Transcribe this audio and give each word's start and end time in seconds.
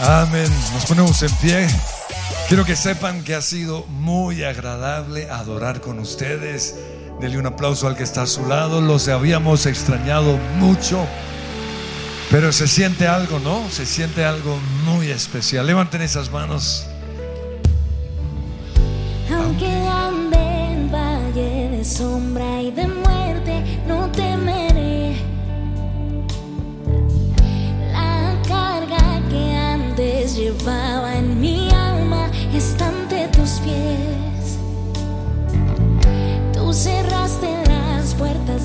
Amén. 0.00 0.50
Nos 0.72 0.86
ponemos 0.86 1.22
en 1.22 1.30
pie. 1.36 1.68
Quiero 2.48 2.64
que 2.64 2.76
sepan 2.76 3.22
que 3.22 3.34
ha 3.34 3.42
sido 3.42 3.86
muy 3.86 4.42
agradable 4.42 5.30
adorar 5.30 5.80
con 5.80 5.98
ustedes. 5.98 6.76
Denle 7.20 7.38
un 7.38 7.46
aplauso 7.46 7.86
al 7.86 7.96
que 7.96 8.02
está 8.02 8.22
a 8.22 8.26
su 8.26 8.46
lado. 8.46 8.80
Los 8.80 9.08
habíamos 9.08 9.66
extrañado 9.66 10.36
mucho. 10.58 11.06
Pero 12.30 12.52
se 12.52 12.66
siente 12.66 13.06
algo, 13.06 13.38
¿no? 13.38 13.70
Se 13.70 13.86
siente 13.86 14.24
algo 14.24 14.58
muy 14.84 15.10
especial. 15.10 15.66
Levanten 15.66 16.02
esas 16.02 16.30
manos. 16.30 16.86
Aunque 19.30 19.66
ande 19.66 20.72
en 20.72 20.90
valle 20.90 21.68
de 21.70 21.84
sombra 21.84 22.60
y 22.60 22.72
de 22.72 22.88
muerte, 22.88 23.80
no 23.86 24.10
temeré. 24.10 24.23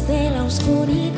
De 0.10 0.32
la 0.32 0.44
oscuridad, 0.44 1.09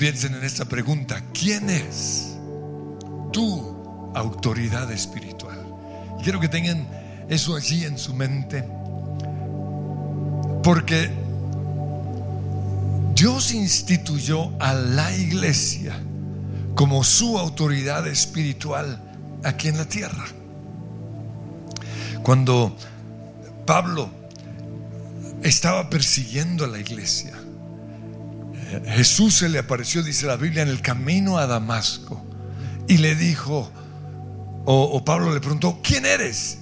piensen 0.00 0.34
en 0.34 0.44
esta 0.44 0.64
pregunta. 0.64 1.22
¿Quién 1.38 1.68
es 1.68 2.38
tu 3.34 4.10
autoridad 4.14 4.90
espiritual? 4.90 5.62
Y 6.18 6.22
quiero 6.22 6.40
que 6.40 6.48
tengan 6.48 6.88
eso 7.28 7.54
allí 7.54 7.84
en 7.84 7.98
su 7.98 8.14
mente. 8.14 8.64
Porque 10.64 11.10
Dios 13.14 13.52
instituyó 13.52 14.50
a 14.58 14.72
la 14.72 15.14
iglesia 15.14 16.00
como 16.74 17.04
su 17.04 17.38
autoridad 17.38 18.06
espiritual 18.06 19.02
aquí 19.44 19.68
en 19.68 19.76
la 19.76 19.84
tierra. 19.84 20.24
Cuando 22.22 22.74
Pablo 23.66 24.08
estaba 25.42 25.90
persiguiendo 25.90 26.64
a 26.64 26.68
la 26.68 26.78
iglesia, 26.78 27.34
Jesús 28.86 29.34
se 29.34 29.48
le 29.48 29.58
apareció, 29.58 30.02
dice 30.02 30.26
la 30.26 30.36
Biblia, 30.36 30.62
en 30.62 30.68
el 30.68 30.80
camino 30.80 31.38
a 31.38 31.46
Damasco 31.46 32.24
y 32.90 32.98
le 32.98 33.14
dijo, 33.14 33.70
o, 34.64 35.04
Pablo 35.04 35.32
le 35.32 35.40
preguntó, 35.40 35.80
¿quién 35.82 36.04
eres? 36.04 36.58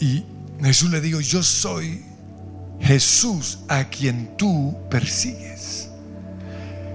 Y 0.00 0.24
Jesús 0.62 0.90
le 0.90 1.00
dijo, 1.00 1.20
yo 1.20 1.42
soy 1.42 2.02
Jesús 2.80 3.58
a 3.68 3.84
quien 3.84 4.36
tú 4.36 4.76
persigues. 4.90 5.90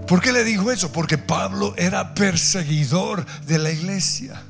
¿Por 0.08 0.22
qué 0.22 0.32
le 0.32 0.44
dijo 0.44 0.72
eso? 0.72 0.92
Porque 0.92 1.18
Pablo 1.18 1.76
era 1.78 2.14
perseguidor 2.16 3.26
de 3.46 3.60
la 3.60 3.72
iglesia. 3.72 4.42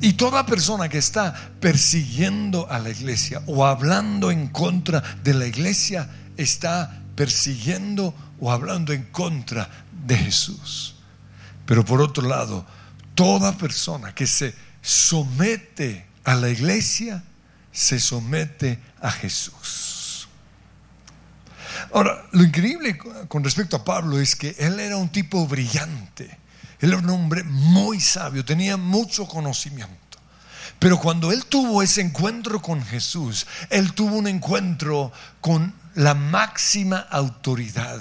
Y 0.00 0.14
toda 0.14 0.46
persona 0.46 0.88
que 0.88 0.98
está 0.98 1.34
persiguiendo 1.60 2.66
a 2.70 2.78
la 2.78 2.88
iglesia 2.88 3.42
o 3.46 3.66
hablando 3.66 4.30
en 4.30 4.48
contra 4.48 5.02
de 5.22 5.34
la 5.34 5.46
iglesia 5.46 6.08
está 6.38 7.02
persiguiendo 7.14 8.14
o 8.40 8.50
hablando 8.50 8.92
en 8.92 9.04
contra 9.04 9.68
de 10.06 10.16
Jesús. 10.16 10.96
Pero 11.66 11.84
por 11.84 12.00
otro 12.00 12.26
lado, 12.26 12.66
toda 13.14 13.56
persona 13.56 14.14
que 14.14 14.26
se 14.26 14.54
somete 14.82 16.06
a 16.24 16.34
la 16.34 16.48
iglesia 16.48 17.22
se 17.72 18.00
somete 18.00 18.80
a 19.00 19.10
Jesús. 19.10 20.28
Ahora, 21.92 22.26
lo 22.32 22.42
increíble 22.42 22.98
con 23.28 23.44
respecto 23.44 23.76
a 23.76 23.84
Pablo 23.84 24.18
es 24.18 24.36
que 24.36 24.54
él 24.58 24.80
era 24.80 24.96
un 24.96 25.08
tipo 25.08 25.46
brillante. 25.46 26.38
Él 26.80 26.90
era 26.90 26.98
un 26.98 27.10
hombre 27.10 27.42
muy 27.44 28.00
sabio, 28.00 28.44
tenía 28.44 28.76
mucho 28.76 29.26
conocimiento. 29.26 29.96
Pero 30.78 30.98
cuando 30.98 31.30
él 31.30 31.44
tuvo 31.44 31.82
ese 31.82 32.00
encuentro 32.00 32.62
con 32.62 32.82
Jesús, 32.82 33.46
él 33.68 33.92
tuvo 33.92 34.16
un 34.16 34.26
encuentro 34.26 35.12
con 35.40 35.74
la 35.94 36.14
máxima 36.14 36.98
autoridad. 37.10 38.00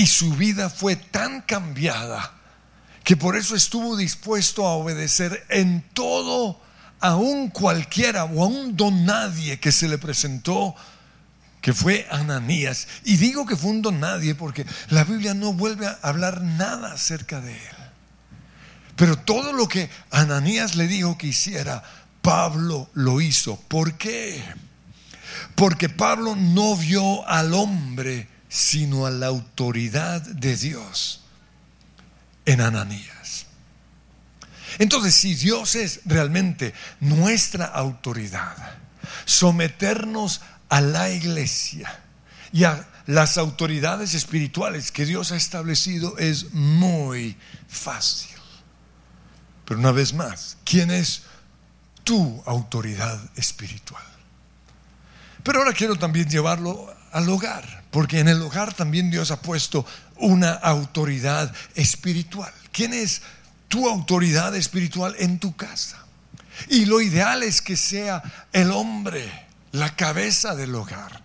Y 0.00 0.06
su 0.06 0.32
vida 0.32 0.70
fue 0.70 0.96
tan 0.96 1.42
cambiada 1.42 2.32
que 3.04 3.18
por 3.18 3.36
eso 3.36 3.54
estuvo 3.54 3.98
dispuesto 3.98 4.66
a 4.66 4.72
obedecer 4.72 5.44
en 5.50 5.82
todo, 5.92 6.58
aun 7.00 7.50
cualquiera 7.50 8.24
o 8.24 8.42
aun 8.42 8.78
don 8.78 9.04
nadie 9.04 9.60
que 9.60 9.70
se 9.70 9.88
le 9.88 9.98
presentó, 9.98 10.74
que 11.60 11.74
fue 11.74 12.08
Ananías. 12.10 12.88
Y 13.04 13.18
digo 13.18 13.44
que 13.44 13.56
fue 13.56 13.72
un 13.72 13.82
don 13.82 14.00
nadie 14.00 14.34
porque 14.34 14.64
la 14.88 15.04
Biblia 15.04 15.34
no 15.34 15.52
vuelve 15.52 15.86
a 15.86 15.98
hablar 16.00 16.40
nada 16.40 16.94
acerca 16.94 17.42
de 17.42 17.52
él. 17.52 17.76
Pero 18.96 19.18
todo 19.18 19.52
lo 19.52 19.68
que 19.68 19.90
Ananías 20.10 20.76
le 20.76 20.86
dijo 20.86 21.18
que 21.18 21.26
hiciera, 21.26 21.84
Pablo 22.22 22.88
lo 22.94 23.20
hizo. 23.20 23.60
¿Por 23.68 23.98
qué? 23.98 24.42
Porque 25.56 25.90
Pablo 25.90 26.36
no 26.36 26.74
vio 26.74 27.28
al 27.28 27.52
hombre, 27.52 28.39
sino 28.50 29.06
a 29.06 29.10
la 29.10 29.28
autoridad 29.28 30.20
de 30.20 30.56
Dios 30.56 31.22
en 32.44 32.60
Ananías. 32.60 33.46
Entonces, 34.78 35.14
si 35.14 35.34
Dios 35.34 35.76
es 35.76 36.00
realmente 36.04 36.74
nuestra 37.00 37.64
autoridad, 37.66 38.56
someternos 39.24 40.40
a 40.68 40.80
la 40.80 41.10
iglesia 41.10 42.00
y 42.52 42.64
a 42.64 42.86
las 43.06 43.38
autoridades 43.38 44.14
espirituales 44.14 44.92
que 44.92 45.06
Dios 45.06 45.32
ha 45.32 45.36
establecido 45.36 46.18
es 46.18 46.52
muy 46.52 47.36
fácil. 47.68 48.36
Pero 49.64 49.78
una 49.78 49.92
vez 49.92 50.12
más, 50.12 50.56
¿quién 50.64 50.90
es 50.90 51.22
tu 52.02 52.42
autoridad 52.46 53.20
espiritual? 53.36 54.02
Pero 55.44 55.60
ahora 55.60 55.72
quiero 55.72 55.96
también 55.96 56.28
llevarlo 56.28 56.92
al 57.12 57.28
hogar, 57.28 57.79
porque 57.90 58.20
en 58.20 58.28
el 58.28 58.42
hogar 58.42 58.74
también 58.74 59.10
Dios 59.10 59.30
ha 59.30 59.40
puesto 59.40 59.84
una 60.16 60.52
autoridad 60.52 61.52
espiritual. 61.74 62.52
¿Quién 62.72 62.92
es 62.92 63.22
tu 63.68 63.88
autoridad 63.88 64.54
espiritual 64.54 65.14
en 65.18 65.38
tu 65.38 65.56
casa? 65.56 66.04
Y 66.68 66.84
lo 66.84 67.00
ideal 67.00 67.42
es 67.42 67.62
que 67.62 67.76
sea 67.76 68.22
el 68.52 68.70
hombre, 68.70 69.30
la 69.72 69.96
cabeza 69.96 70.54
del 70.54 70.74
hogar. 70.74 71.22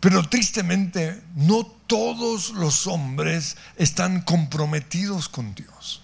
Pero 0.00 0.28
tristemente 0.28 1.22
no 1.34 1.64
todos 1.86 2.50
los 2.50 2.86
hombres 2.86 3.56
están 3.76 4.20
comprometidos 4.20 5.28
con 5.28 5.54
Dios. 5.54 6.02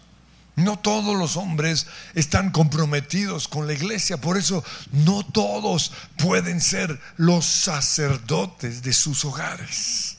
No 0.56 0.79
todos 0.79 1.17
los 1.17 1.37
hombres 1.37 1.87
están 2.15 2.51
comprometidos 2.51 3.49
con 3.49 3.67
la 3.67 3.73
iglesia, 3.73 4.19
por 4.19 4.37
eso 4.37 4.62
no 4.93 5.25
todos 5.25 5.93
pueden 6.17 6.61
ser 6.61 7.01
los 7.17 7.45
sacerdotes 7.45 8.83
de 8.83 8.93
sus 8.93 9.25
hogares. 9.25 10.17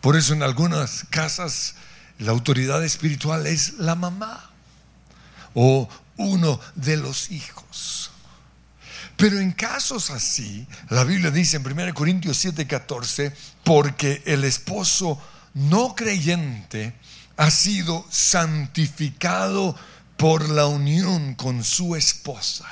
Por 0.00 0.16
eso 0.16 0.32
en 0.32 0.42
algunas 0.42 1.04
casas 1.10 1.74
la 2.18 2.32
autoridad 2.32 2.82
espiritual 2.82 3.46
es 3.46 3.74
la 3.74 3.94
mamá 3.94 4.50
o 5.52 5.88
uno 6.16 6.60
de 6.74 6.96
los 6.96 7.30
hijos. 7.30 8.10
Pero 9.16 9.38
en 9.38 9.52
casos 9.52 10.10
así, 10.10 10.66
la 10.90 11.04
Biblia 11.04 11.30
dice 11.30 11.56
en 11.56 11.66
1 11.66 11.94
Corintios 11.94 12.42
7:14, 12.44 13.34
porque 13.64 14.22
el 14.26 14.44
esposo 14.44 15.20
no 15.54 15.94
creyente 15.94 16.94
ha 17.36 17.50
sido 17.50 18.06
santificado 18.10 19.76
por 20.16 20.48
la 20.48 20.66
unión 20.66 21.34
con 21.34 21.62
su 21.64 21.96
esposa. 21.96 22.66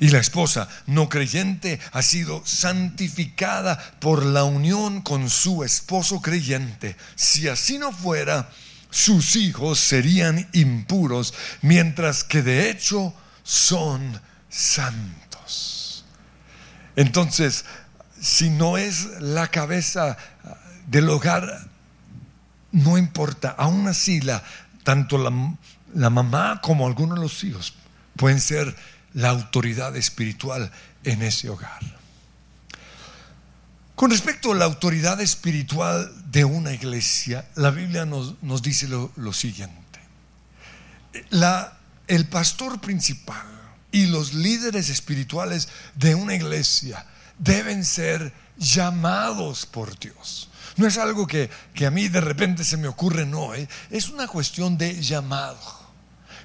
Y 0.00 0.08
la 0.08 0.18
esposa 0.18 0.68
no 0.86 1.08
creyente 1.08 1.80
ha 1.92 2.02
sido 2.02 2.42
santificada 2.44 3.78
por 4.00 4.24
la 4.24 4.44
unión 4.44 5.02
con 5.02 5.30
su 5.30 5.62
esposo 5.64 6.20
creyente. 6.20 6.96
Si 7.14 7.48
así 7.48 7.78
no 7.78 7.92
fuera, 7.92 8.50
sus 8.90 9.36
hijos 9.36 9.78
serían 9.78 10.48
impuros, 10.52 11.34
mientras 11.62 12.24
que 12.24 12.42
de 12.42 12.70
hecho 12.70 13.14
son 13.42 14.20
santos. 14.48 16.04
Entonces, 16.96 17.64
si 18.20 18.50
no 18.50 18.78
es 18.78 19.20
la 19.20 19.48
cabeza 19.48 20.16
del 20.86 21.08
hogar, 21.10 21.68
no 22.74 22.98
importa. 22.98 23.54
Aún 23.56 23.86
así, 23.86 24.20
tanto 24.82 25.16
la, 25.16 26.10
mamá 26.10 26.60
como 26.60 26.86
algunos 26.86 27.16
de 27.16 27.22
los 27.22 27.44
hijos 27.44 27.74
pueden 28.16 28.40
ser 28.40 28.74
la 29.14 29.30
autoridad 29.30 29.96
espiritual 29.96 30.70
en 31.04 31.22
ese 31.22 31.48
hogar. 31.48 31.80
Con 33.94 34.10
respecto 34.10 34.52
a 34.52 34.56
la 34.56 34.64
autoridad 34.64 35.20
espiritual 35.20 36.12
de 36.30 36.44
una 36.44 36.72
iglesia, 36.72 37.48
la 37.54 37.70
Biblia 37.70 38.04
nos, 38.04 38.42
nos 38.42 38.60
dice 38.60 38.88
lo, 38.88 39.12
lo 39.16 39.32
siguiente. 39.32 40.00
El 42.08 42.26
pastor 42.26 42.80
principal 42.80 43.46
y 43.92 44.06
los 44.06 44.34
líderes 44.34 44.88
espirituales 44.88 45.68
de 45.94 46.16
una 46.16 46.34
iglesia 46.34 47.06
deben 47.38 47.84
ser 47.84 48.32
llamados 48.56 49.64
por 49.64 49.96
Dios. 49.96 50.50
No 50.76 50.86
es 50.86 50.98
algo 50.98 51.26
que, 51.26 51.50
que 51.72 51.86
a 51.86 51.90
mí 51.90 52.08
de 52.08 52.20
repente 52.20 52.64
se 52.64 52.76
me 52.76 52.88
ocurre, 52.88 53.26
no, 53.26 53.54
¿eh? 53.54 53.68
es 53.90 54.08
una 54.08 54.26
cuestión 54.26 54.76
de 54.76 55.00
llamado. 55.00 55.84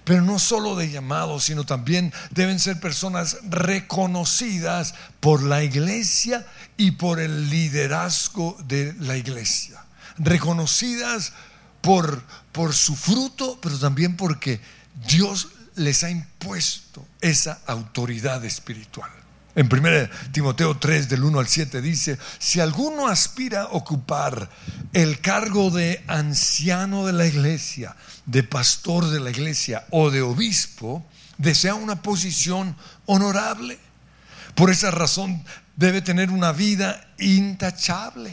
Pero 0.03 0.21
no 0.21 0.39
solo 0.39 0.75
de 0.75 0.89
llamado, 0.89 1.39
sino 1.39 1.65
también 1.65 2.13
deben 2.31 2.59
ser 2.59 2.79
personas 2.79 3.37
reconocidas 3.43 4.95
por 5.19 5.43
la 5.43 5.63
iglesia 5.63 6.47
y 6.77 6.91
por 6.91 7.19
el 7.19 7.49
liderazgo 7.49 8.57
de 8.65 8.95
la 8.99 9.17
iglesia. 9.17 9.83
Reconocidas 10.17 11.33
por, 11.81 12.23
por 12.51 12.73
su 12.73 12.95
fruto, 12.95 13.59
pero 13.61 13.77
también 13.77 14.15
porque 14.15 14.59
Dios 15.07 15.49
les 15.75 16.03
ha 16.03 16.09
impuesto 16.09 17.05
esa 17.21 17.61
autoridad 17.65 18.43
espiritual. 18.45 19.11
En 19.59 19.67
1 19.69 20.09
Timoteo 20.31 20.77
3 20.77 21.09
del 21.09 21.25
1 21.25 21.37
al 21.37 21.47
7 21.49 21.81
dice, 21.81 22.17
si 22.37 22.61
alguno 22.61 23.09
aspira 23.09 23.63
a 23.63 23.71
ocupar 23.71 24.49
el 24.93 25.19
cargo 25.19 25.69
de 25.69 26.01
anciano 26.07 27.05
de 27.05 27.11
la 27.11 27.27
iglesia, 27.27 27.93
de 28.25 28.43
pastor 28.43 29.09
de 29.09 29.19
la 29.19 29.31
iglesia 29.31 29.85
o 29.89 30.11
de 30.11 30.21
obispo, 30.21 31.05
desea 31.37 31.75
una 31.75 32.01
posición 32.01 32.73
honorable. 33.05 33.77
Por 34.55 34.69
esa 34.69 34.91
razón 34.91 35.43
debe 35.75 36.01
tener 36.01 36.31
una 36.31 36.53
vida 36.53 37.09
intachable. 37.17 38.31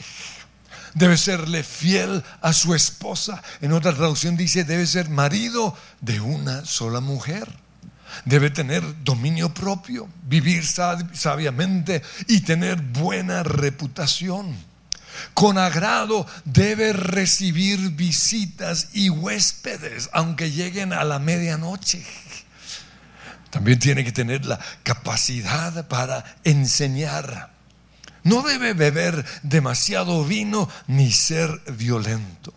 Debe 0.94 1.16
serle 1.16 1.64
fiel 1.64 2.22
a 2.40 2.52
su 2.52 2.72
esposa. 2.72 3.42
En 3.60 3.72
otra 3.72 3.92
traducción 3.92 4.36
dice, 4.36 4.62
debe 4.62 4.86
ser 4.86 5.08
marido 5.08 5.76
de 6.00 6.20
una 6.20 6.64
sola 6.64 7.00
mujer 7.00 7.65
debe 8.24 8.50
tener 8.50 8.82
dominio 9.04 9.52
propio, 9.52 10.08
vivir 10.22 10.64
sabiamente 10.66 12.02
y 12.28 12.40
tener 12.40 12.80
buena 12.80 13.42
reputación. 13.42 14.56
Con 15.34 15.58
agrado 15.58 16.26
debe 16.44 16.92
recibir 16.92 17.90
visitas 17.90 18.88
y 18.92 19.10
huéspedes, 19.10 20.10
aunque 20.12 20.50
lleguen 20.50 20.92
a 20.92 21.04
la 21.04 21.18
medianoche. 21.18 22.04
También 23.50 23.78
tiene 23.78 24.04
que 24.04 24.12
tener 24.12 24.44
la 24.44 24.58
capacidad 24.82 25.86
para 25.88 26.24
enseñar. 26.44 27.50
No 28.22 28.42
debe 28.42 28.74
beber 28.74 29.24
demasiado 29.42 30.24
vino 30.24 30.68
ni 30.86 31.12
ser 31.12 31.62
violento. 31.72 32.52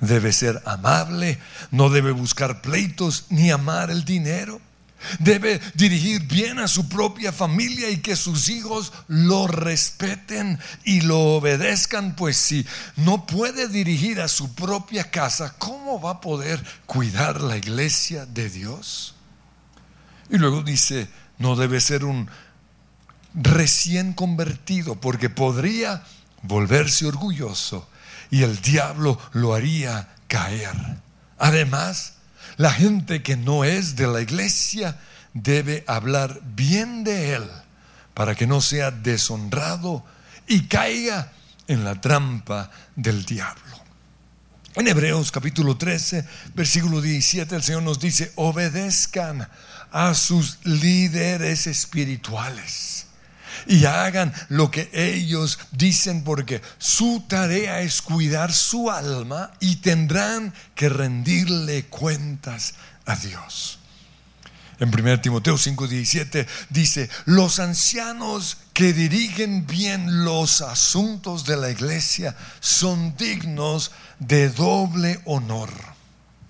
Debe 0.00 0.32
ser 0.32 0.62
amable, 0.64 1.38
no 1.70 1.88
debe 1.90 2.12
buscar 2.12 2.60
pleitos 2.60 3.24
ni 3.30 3.50
amar 3.50 3.90
el 3.90 4.04
dinero. 4.04 4.60
Debe 5.20 5.60
dirigir 5.74 6.22
bien 6.24 6.58
a 6.58 6.68
su 6.68 6.88
propia 6.88 7.32
familia 7.32 7.90
y 7.90 7.98
que 7.98 8.16
sus 8.16 8.48
hijos 8.48 8.92
lo 9.06 9.46
respeten 9.46 10.58
y 10.84 11.02
lo 11.02 11.18
obedezcan, 11.36 12.16
pues 12.16 12.36
si 12.36 12.66
no 12.96 13.26
puede 13.26 13.68
dirigir 13.68 14.20
a 14.20 14.28
su 14.28 14.54
propia 14.54 15.10
casa, 15.10 15.54
¿cómo 15.58 16.00
va 16.00 16.12
a 16.12 16.20
poder 16.20 16.62
cuidar 16.86 17.40
la 17.40 17.56
iglesia 17.56 18.26
de 18.26 18.50
Dios? 18.50 19.14
Y 20.30 20.38
luego 20.38 20.62
dice, 20.62 21.08
no 21.38 21.56
debe 21.56 21.80
ser 21.80 22.04
un 22.04 22.28
recién 23.34 24.12
convertido, 24.12 24.96
porque 24.96 25.30
podría 25.30 26.02
volverse 26.42 27.06
orgulloso 27.06 27.88
y 28.30 28.42
el 28.42 28.60
diablo 28.60 29.18
lo 29.32 29.54
haría 29.54 30.08
caer. 30.26 30.74
Además, 31.38 32.14
la 32.56 32.72
gente 32.72 33.22
que 33.22 33.36
no 33.36 33.64
es 33.64 33.96
de 33.96 34.06
la 34.06 34.20
iglesia 34.20 34.98
debe 35.34 35.84
hablar 35.86 36.40
bien 36.42 37.04
de 37.04 37.34
él 37.34 37.44
para 38.14 38.34
que 38.34 38.46
no 38.46 38.60
sea 38.60 38.90
deshonrado 38.90 40.04
y 40.46 40.66
caiga 40.66 41.32
en 41.66 41.84
la 41.84 42.00
trampa 42.00 42.70
del 42.96 43.24
diablo. 43.24 43.62
En 44.74 44.86
Hebreos 44.86 45.32
capítulo 45.32 45.76
13, 45.76 46.24
versículo 46.54 47.00
17, 47.00 47.56
el 47.56 47.62
Señor 47.62 47.82
nos 47.82 47.98
dice, 47.98 48.32
obedezcan 48.36 49.48
a 49.90 50.14
sus 50.14 50.58
líderes 50.64 51.66
espirituales 51.66 53.07
y 53.66 53.84
hagan 53.84 54.32
lo 54.48 54.70
que 54.70 54.90
ellos 54.92 55.58
dicen 55.72 56.24
porque 56.24 56.62
su 56.78 57.24
tarea 57.28 57.80
es 57.80 58.02
cuidar 58.02 58.52
su 58.52 58.90
alma 58.90 59.50
y 59.60 59.76
tendrán 59.76 60.54
que 60.74 60.88
rendirle 60.88 61.86
cuentas 61.86 62.74
a 63.06 63.16
Dios. 63.16 63.78
En 64.80 64.90
1 64.94 65.20
Timoteo 65.20 65.56
5:17 65.56 66.46
dice, 66.70 67.10
los 67.24 67.58
ancianos 67.58 68.58
que 68.72 68.92
dirigen 68.92 69.66
bien 69.66 70.24
los 70.24 70.60
asuntos 70.60 71.44
de 71.44 71.56
la 71.56 71.70
iglesia 71.70 72.36
son 72.60 73.16
dignos 73.16 73.90
de 74.20 74.50
doble 74.50 75.20
honor, 75.24 75.70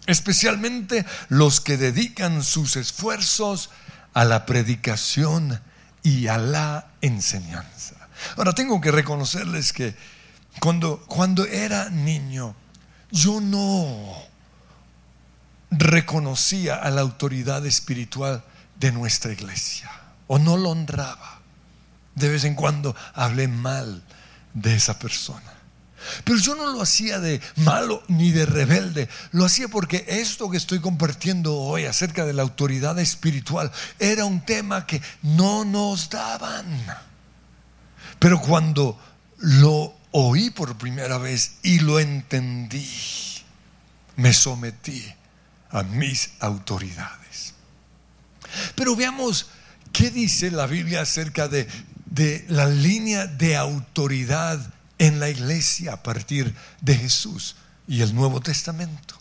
especialmente 0.06 1.06
los 1.30 1.60
que 1.62 1.78
dedican 1.78 2.44
sus 2.44 2.76
esfuerzos 2.76 3.70
a 4.12 4.26
la 4.26 4.44
predicación 4.44 5.60
y 6.02 6.26
a 6.28 6.38
la 6.38 6.88
enseñanza. 7.00 7.94
Ahora 8.36 8.52
tengo 8.52 8.80
que 8.80 8.90
reconocerles 8.90 9.72
que 9.72 9.94
cuando, 10.60 10.98
cuando 11.06 11.46
era 11.46 11.90
niño, 11.90 12.54
yo 13.10 13.40
no 13.40 14.16
reconocía 15.70 16.76
a 16.76 16.90
la 16.90 17.02
autoridad 17.02 17.64
espiritual 17.66 18.42
de 18.76 18.92
nuestra 18.92 19.32
iglesia 19.32 19.90
o 20.26 20.38
no 20.38 20.56
lo 20.56 20.70
honraba. 20.70 21.40
De 22.14 22.28
vez 22.28 22.44
en 22.44 22.54
cuando 22.54 22.96
hablé 23.14 23.46
mal 23.46 24.02
de 24.54 24.74
esa 24.74 24.98
persona. 24.98 25.57
Pero 26.24 26.38
yo 26.38 26.54
no 26.54 26.66
lo 26.72 26.82
hacía 26.82 27.18
de 27.18 27.40
malo 27.56 28.02
ni 28.08 28.30
de 28.30 28.46
rebelde, 28.46 29.08
lo 29.32 29.44
hacía 29.44 29.68
porque 29.68 30.04
esto 30.08 30.50
que 30.50 30.56
estoy 30.56 30.80
compartiendo 30.80 31.56
hoy 31.56 31.86
acerca 31.86 32.24
de 32.24 32.32
la 32.32 32.42
autoridad 32.42 32.98
espiritual 32.98 33.70
era 33.98 34.24
un 34.24 34.44
tema 34.44 34.86
que 34.86 35.02
no 35.22 35.64
nos 35.64 36.08
daban. 36.10 36.66
Pero 38.18 38.40
cuando 38.40 38.98
lo 39.38 39.94
oí 40.12 40.50
por 40.50 40.76
primera 40.76 41.18
vez 41.18 41.56
y 41.62 41.80
lo 41.80 42.00
entendí, 42.00 42.88
me 44.16 44.32
sometí 44.32 45.04
a 45.70 45.82
mis 45.82 46.30
autoridades. 46.40 47.54
Pero 48.74 48.96
veamos 48.96 49.48
qué 49.92 50.10
dice 50.10 50.50
la 50.50 50.66
Biblia 50.66 51.02
acerca 51.02 51.48
de, 51.48 51.68
de 52.06 52.44
la 52.48 52.66
línea 52.66 53.26
de 53.26 53.56
autoridad 53.56 54.74
en 54.98 55.20
la 55.20 55.30
iglesia 55.30 55.94
a 55.94 56.02
partir 56.02 56.54
de 56.80 56.94
Jesús 56.94 57.56
y 57.86 58.02
el 58.02 58.14
Nuevo 58.14 58.40
Testamento. 58.40 59.18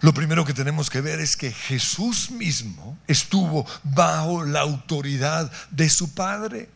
Lo 0.00 0.14
primero 0.14 0.44
que 0.44 0.54
tenemos 0.54 0.90
que 0.90 1.00
ver 1.00 1.20
es 1.20 1.36
que 1.36 1.50
Jesús 1.50 2.30
mismo 2.30 2.96
estuvo 3.08 3.66
bajo 3.82 4.44
la 4.44 4.60
autoridad 4.60 5.50
de 5.70 5.88
su 5.88 6.14
Padre. 6.14 6.70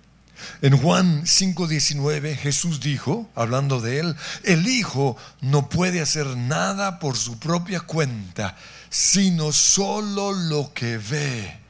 En 0.61 0.77
Juan 0.77 1.23
5:19 1.25 2.37
Jesús 2.37 2.81
dijo, 2.81 3.31
hablando 3.37 3.81
de 3.81 4.01
él, 4.01 4.17
el 4.43 4.67
Hijo 4.67 5.17
no 5.41 5.69
puede 5.69 6.01
hacer 6.01 6.37
nada 6.37 6.99
por 6.99 7.17
su 7.17 7.39
propia 7.39 7.81
cuenta, 7.81 8.57
sino 8.91 9.53
solo 9.53 10.33
lo 10.33 10.73
que 10.75 10.99
ve 10.99 11.61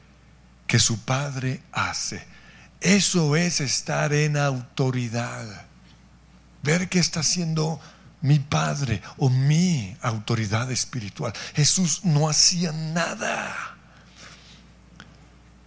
que 0.65 0.79
su 0.79 1.01
Padre 1.01 1.61
hace. 1.71 2.25
Eso 2.81 3.35
es 3.35 3.61
estar 3.61 4.11
en 4.11 4.37
autoridad 4.37 5.67
ver 6.63 6.89
qué 6.89 6.99
está 6.99 7.19
haciendo 7.19 7.79
mi 8.21 8.39
padre 8.39 9.01
o 9.17 9.29
mi 9.29 9.95
autoridad 10.01 10.71
espiritual. 10.71 11.33
Jesús 11.53 12.01
no 12.03 12.29
hacía 12.29 12.71
nada 12.71 13.77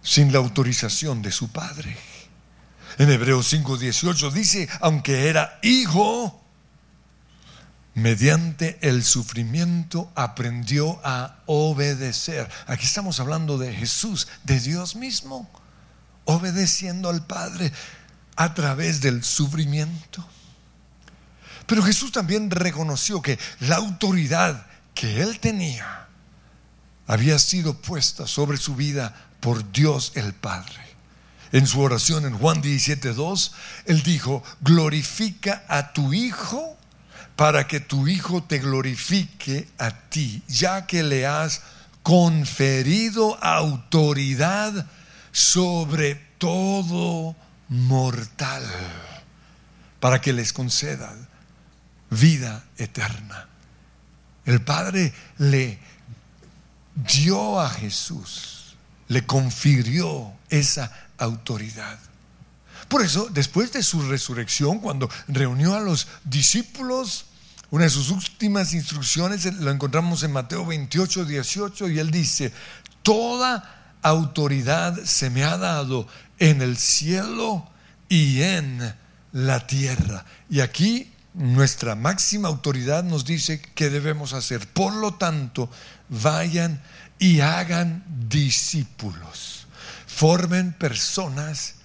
sin 0.01 0.31
la 0.31 0.39
autorización 0.39 1.21
de 1.21 1.31
su 1.31 1.49
padre. 1.49 1.97
En 2.97 3.11
Hebreos 3.11 3.53
5:18 3.53 4.31
dice, 4.31 4.67
aunque 4.81 5.29
era 5.29 5.59
hijo, 5.61 6.43
mediante 7.93 8.79
el 8.81 9.03
sufrimiento 9.03 10.11
aprendió 10.15 10.99
a 11.03 11.39
obedecer. 11.45 12.49
Aquí 12.65 12.85
estamos 12.85 13.19
hablando 13.19 13.57
de 13.57 13.73
Jesús, 13.73 14.27
de 14.43 14.59
Dios 14.59 14.95
mismo, 14.95 15.49
obedeciendo 16.25 17.09
al 17.09 17.25
Padre 17.25 17.71
a 18.35 18.53
través 18.53 19.01
del 19.01 19.23
sufrimiento. 19.23 20.27
Pero 21.67 21.83
Jesús 21.83 22.11
también 22.11 22.49
reconoció 22.49 23.21
que 23.21 23.37
la 23.59 23.75
autoridad 23.75 24.65
que 24.95 25.21
él 25.21 25.39
tenía 25.39 26.07
había 27.05 27.37
sido 27.37 27.75
puesta 27.75 28.25
sobre 28.25 28.57
su 28.57 28.75
vida 28.75 29.13
por 29.41 29.71
Dios 29.71 30.13
el 30.15 30.33
Padre. 30.33 30.87
En 31.51 31.67
su 31.67 31.81
oración 31.81 32.25
en 32.25 32.37
Juan 32.37 32.61
17:2, 32.61 33.51
él 33.85 34.01
dijo, 34.01 34.43
glorifica 34.61 35.63
a 35.67 35.93
tu 35.93 36.13
Hijo 36.13 36.77
para 37.35 37.67
que 37.67 37.79
tu 37.79 38.07
Hijo 38.07 38.43
te 38.43 38.59
glorifique 38.59 39.67
a 39.77 39.91
ti, 39.91 40.41
ya 40.47 40.87
que 40.87 41.03
le 41.03 41.27
has 41.27 41.61
conferido 42.01 43.37
autoridad 43.43 44.87
sobre 45.33 46.15
todo 46.37 47.35
mortal, 47.67 48.63
para 49.99 50.21
que 50.21 50.31
les 50.33 50.53
conceda 50.53 51.13
vida 52.09 52.65
eterna. 52.77 53.47
El 54.45 54.61
Padre 54.61 55.13
le 55.37 55.79
dio 56.95 57.59
a 57.59 57.69
Jesús, 57.69 58.75
le 59.07 59.25
confirió 59.25 60.33
esa 60.49 60.91
autoridad. 61.17 61.99
Por 62.87 63.03
eso, 63.03 63.27
después 63.31 63.73
de 63.73 63.83
su 63.83 64.01
resurrección, 64.03 64.79
cuando 64.79 65.09
reunió 65.27 65.75
a 65.75 65.81
los 65.81 66.07
discípulos, 66.23 67.25
una 67.69 67.83
de 67.83 67.89
sus 67.89 68.09
últimas 68.09 68.73
instrucciones 68.73 69.43
lo 69.55 69.71
encontramos 69.71 70.23
en 70.23 70.31
Mateo 70.31 70.65
28, 70.65 71.25
18, 71.25 71.89
y 71.89 71.99
él 71.99 72.11
dice, 72.11 72.53
toda 73.03 73.97
autoridad 74.01 75.03
se 75.03 75.29
me 75.29 75.43
ha 75.43 75.57
dado 75.57 76.07
en 76.39 76.61
el 76.61 76.77
cielo 76.77 77.69
y 78.07 78.41
en 78.41 78.95
la 79.33 79.67
tierra. 79.67 80.23
Y 80.49 80.61
aquí 80.61 81.11
nuestra 81.37 81.93
máxima 81.95 82.47
autoridad 82.47 83.03
nos 83.03 83.23
dice 83.23 83.61
que 83.61 83.89
debemos 83.89 84.33
hacer. 84.33 84.67
Por 84.67 84.93
lo 84.93 85.13
tanto, 85.13 85.69
vayan 86.09 86.81
y 87.19 87.41
hagan 87.41 88.03
discípulos. 88.27 89.67
Formen 90.07 90.73
personas 90.73 91.75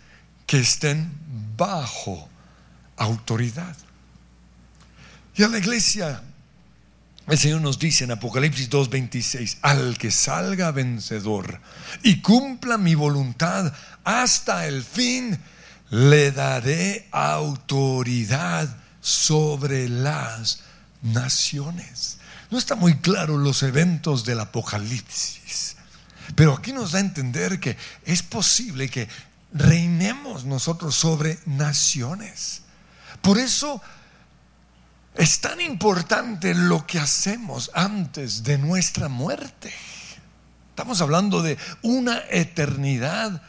que 0.46 0.60
estén 0.60 1.12
bajo 1.56 2.28
autoridad. 2.96 3.76
Y 5.36 5.42
a 5.42 5.48
la 5.48 5.58
iglesia, 5.58 6.22
el 7.26 7.38
Señor 7.38 7.60
nos 7.60 7.78
dice 7.78 8.04
en 8.04 8.12
Apocalipsis 8.12 8.70
2:26, 8.70 9.58
al 9.60 9.98
que 9.98 10.10
salga 10.10 10.70
vencedor 10.70 11.60
y 12.02 12.20
cumpla 12.20 12.78
mi 12.78 12.94
voluntad 12.94 13.72
hasta 14.02 14.66
el 14.66 14.82
fin, 14.82 15.38
le 15.90 16.32
daré 16.32 17.06
autoridad 17.12 18.81
sobre 19.02 19.88
las 19.90 20.60
naciones. 21.02 22.18
No 22.50 22.56
está 22.56 22.76
muy 22.76 22.96
claro 22.96 23.36
los 23.36 23.62
eventos 23.62 24.24
del 24.24 24.40
Apocalipsis, 24.40 25.76
pero 26.34 26.54
aquí 26.54 26.72
nos 26.72 26.92
da 26.92 26.98
a 26.98 27.02
entender 27.02 27.60
que 27.60 27.76
es 28.04 28.22
posible 28.22 28.88
que 28.88 29.08
reinemos 29.52 30.44
nosotros 30.44 30.94
sobre 30.94 31.38
naciones. 31.44 32.62
Por 33.20 33.38
eso 33.38 33.82
es 35.14 35.40
tan 35.40 35.60
importante 35.60 36.54
lo 36.54 36.86
que 36.86 36.98
hacemos 36.98 37.70
antes 37.74 38.44
de 38.44 38.56
nuestra 38.56 39.08
muerte. 39.08 39.72
Estamos 40.70 41.00
hablando 41.02 41.42
de 41.42 41.58
una 41.82 42.22
eternidad 42.30 43.42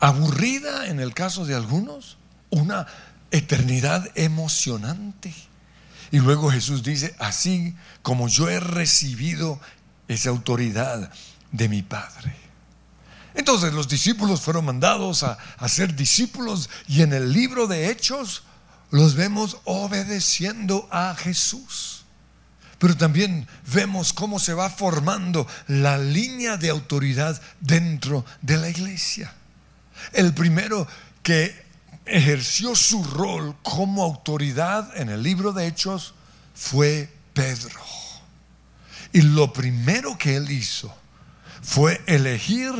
aburrida 0.00 0.88
en 0.88 1.00
el 1.00 1.14
caso 1.14 1.46
de 1.46 1.54
algunos, 1.54 2.18
una 2.50 2.86
eternidad 3.30 4.10
emocionante. 4.14 5.34
Y 6.10 6.18
luego 6.18 6.50
Jesús 6.50 6.82
dice, 6.82 7.14
así 7.18 7.74
como 8.02 8.28
yo 8.28 8.48
he 8.48 8.60
recibido 8.60 9.60
esa 10.08 10.30
autoridad 10.30 11.10
de 11.50 11.68
mi 11.68 11.82
Padre. 11.82 12.44
Entonces 13.34 13.72
los 13.72 13.88
discípulos 13.88 14.40
fueron 14.40 14.64
mandados 14.64 15.24
a, 15.24 15.38
ser 15.68 15.94
discípulos 15.96 16.70
y 16.86 17.02
en 17.02 17.12
el 17.12 17.32
libro 17.32 17.66
de 17.66 17.90
Hechos 17.90 18.44
los 18.90 19.14
vemos 19.14 19.58
obedeciendo 19.64 20.88
a 20.92 21.16
Jesús. 21.16 22.04
Pero 22.78 22.96
también 22.96 23.48
vemos 23.72 24.12
cómo 24.12 24.38
se 24.38 24.54
va 24.54 24.70
formando 24.70 25.48
la 25.66 25.98
línea 25.98 26.56
de 26.56 26.70
autoridad 26.70 27.40
dentro 27.60 28.24
de 28.40 28.56
la 28.56 28.68
iglesia. 28.68 29.34
El 30.12 30.32
primero 30.34 30.86
que 31.22 31.63
ejerció 32.06 32.74
su 32.74 33.02
rol 33.04 33.56
como 33.62 34.04
autoridad 34.04 34.96
en 34.96 35.08
el 35.08 35.22
libro 35.22 35.52
de 35.52 35.66
Hechos 35.66 36.14
fue 36.54 37.12
Pedro. 37.32 37.80
Y 39.12 39.22
lo 39.22 39.52
primero 39.52 40.18
que 40.18 40.36
él 40.36 40.50
hizo 40.50 40.94
fue 41.62 42.02
elegir 42.06 42.72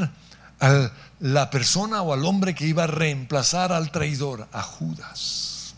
a 0.60 0.90
la 1.20 1.50
persona 1.50 2.02
o 2.02 2.12
al 2.12 2.24
hombre 2.24 2.54
que 2.54 2.66
iba 2.66 2.84
a 2.84 2.88
reemplazar 2.88 3.72
al 3.72 3.90
traidor, 3.90 4.48
a 4.52 4.62
Judas. 4.62 5.74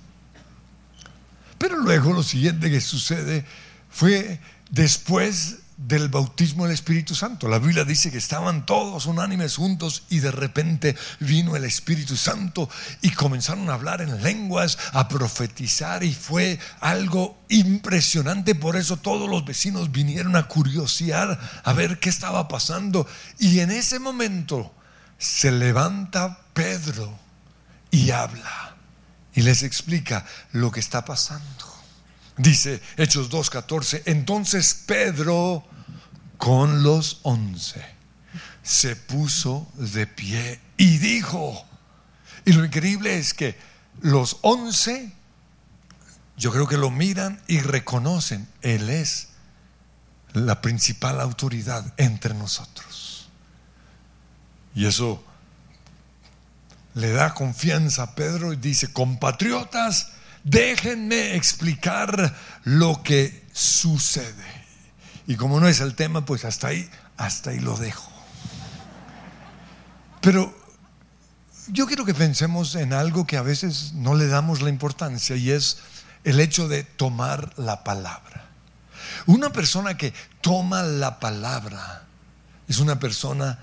Pero 1.58 1.76
luego 1.78 2.12
lo 2.12 2.22
siguiente 2.22 2.70
que 2.70 2.80
sucede 2.80 3.44
fue 3.90 4.40
después 4.70 5.58
del 5.76 6.08
bautismo 6.08 6.64
del 6.64 6.72
Espíritu 6.72 7.14
Santo. 7.14 7.48
La 7.48 7.58
Biblia 7.58 7.84
dice 7.84 8.10
que 8.10 8.18
estaban 8.18 8.64
todos 8.64 9.06
unánimes 9.06 9.56
juntos 9.56 10.04
y 10.08 10.20
de 10.20 10.30
repente 10.30 10.96
vino 11.20 11.54
el 11.54 11.64
Espíritu 11.64 12.16
Santo 12.16 12.68
y 13.02 13.10
comenzaron 13.10 13.68
a 13.68 13.74
hablar 13.74 14.00
en 14.00 14.22
lenguas, 14.22 14.78
a 14.92 15.08
profetizar 15.08 16.02
y 16.02 16.14
fue 16.14 16.58
algo 16.80 17.38
impresionante. 17.48 18.54
Por 18.54 18.76
eso 18.76 18.96
todos 18.96 19.28
los 19.28 19.44
vecinos 19.44 19.92
vinieron 19.92 20.34
a 20.36 20.48
curiosear 20.48 21.38
a 21.62 21.72
ver 21.74 22.00
qué 22.00 22.08
estaba 22.08 22.48
pasando. 22.48 23.06
Y 23.38 23.60
en 23.60 23.70
ese 23.70 23.98
momento 23.98 24.74
se 25.18 25.52
levanta 25.52 26.40
Pedro 26.54 27.18
y 27.90 28.10
habla 28.10 28.76
y 29.34 29.42
les 29.42 29.62
explica 29.62 30.24
lo 30.52 30.70
que 30.70 30.80
está 30.80 31.04
pasando. 31.04 31.75
Dice 32.36 32.82
Hechos 32.96 33.30
2.14, 33.30 34.02
entonces 34.06 34.82
Pedro 34.86 35.64
con 36.36 36.82
los 36.82 37.20
once 37.22 37.82
se 38.62 38.96
puso 38.96 39.66
de 39.74 40.06
pie 40.06 40.60
y 40.76 40.98
dijo, 40.98 41.64
y 42.44 42.52
lo 42.52 42.64
increíble 42.64 43.16
es 43.16 43.32
que 43.32 43.56
los 44.00 44.38
once, 44.42 45.12
yo 46.36 46.52
creo 46.52 46.66
que 46.66 46.76
lo 46.76 46.90
miran 46.90 47.40
y 47.46 47.60
reconocen, 47.60 48.46
Él 48.60 48.90
es 48.90 49.28
la 50.32 50.60
principal 50.60 51.20
autoridad 51.20 51.94
entre 51.96 52.34
nosotros. 52.34 53.28
Y 54.74 54.84
eso 54.84 55.24
le 56.94 57.10
da 57.12 57.34
confianza 57.34 58.02
a 58.02 58.14
Pedro 58.14 58.52
y 58.52 58.56
dice, 58.56 58.92
compatriotas, 58.92 60.10
déjenme 60.46 61.34
explicar 61.34 62.34
lo 62.64 63.02
que 63.02 63.46
sucede. 63.52 64.64
Y 65.26 65.34
como 65.34 65.60
no 65.60 65.68
es 65.68 65.80
el 65.80 65.94
tema, 65.94 66.24
pues 66.24 66.44
hasta 66.44 66.68
ahí, 66.68 66.88
hasta 67.16 67.50
ahí 67.50 67.58
lo 67.58 67.76
dejo. 67.76 68.10
Pero 70.20 70.56
yo 71.68 71.86
quiero 71.86 72.04
que 72.04 72.14
pensemos 72.14 72.76
en 72.76 72.92
algo 72.92 73.26
que 73.26 73.36
a 73.36 73.42
veces 73.42 73.92
no 73.94 74.14
le 74.14 74.28
damos 74.28 74.62
la 74.62 74.70
importancia 74.70 75.34
y 75.36 75.50
es 75.50 75.78
el 76.22 76.38
hecho 76.38 76.68
de 76.68 76.84
tomar 76.84 77.52
la 77.58 77.82
palabra. 77.82 78.46
Una 79.26 79.50
persona 79.50 79.96
que 79.96 80.14
toma 80.40 80.84
la 80.84 81.18
palabra 81.18 82.04
es 82.68 82.78
una 82.78 83.00
persona 83.00 83.58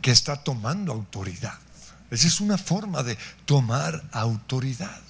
que 0.00 0.10
está 0.10 0.36
tomando 0.42 0.92
autoridad. 0.92 1.58
Esa 2.10 2.26
es 2.26 2.40
una 2.40 2.56
forma 2.56 3.02
de 3.02 3.18
tomar 3.44 4.02
autoridad. 4.12 5.00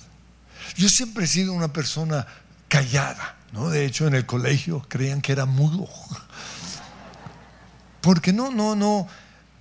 Yo 0.77 0.89
siempre 0.89 1.25
he 1.25 1.29
sido 1.29 1.53
una 1.53 1.73
persona 1.73 2.27
callada, 2.69 3.37
¿no? 3.53 3.69
De 3.69 3.85
hecho, 3.85 4.07
en 4.07 4.15
el 4.15 4.27
colegio 4.27 4.85
creían 4.89 5.21
que 5.21 5.33
era 5.33 5.47
mudo. 5.47 5.89
Porque 8.01 8.33
no, 8.33 8.51
no, 8.51 8.75
no. 8.75 9.07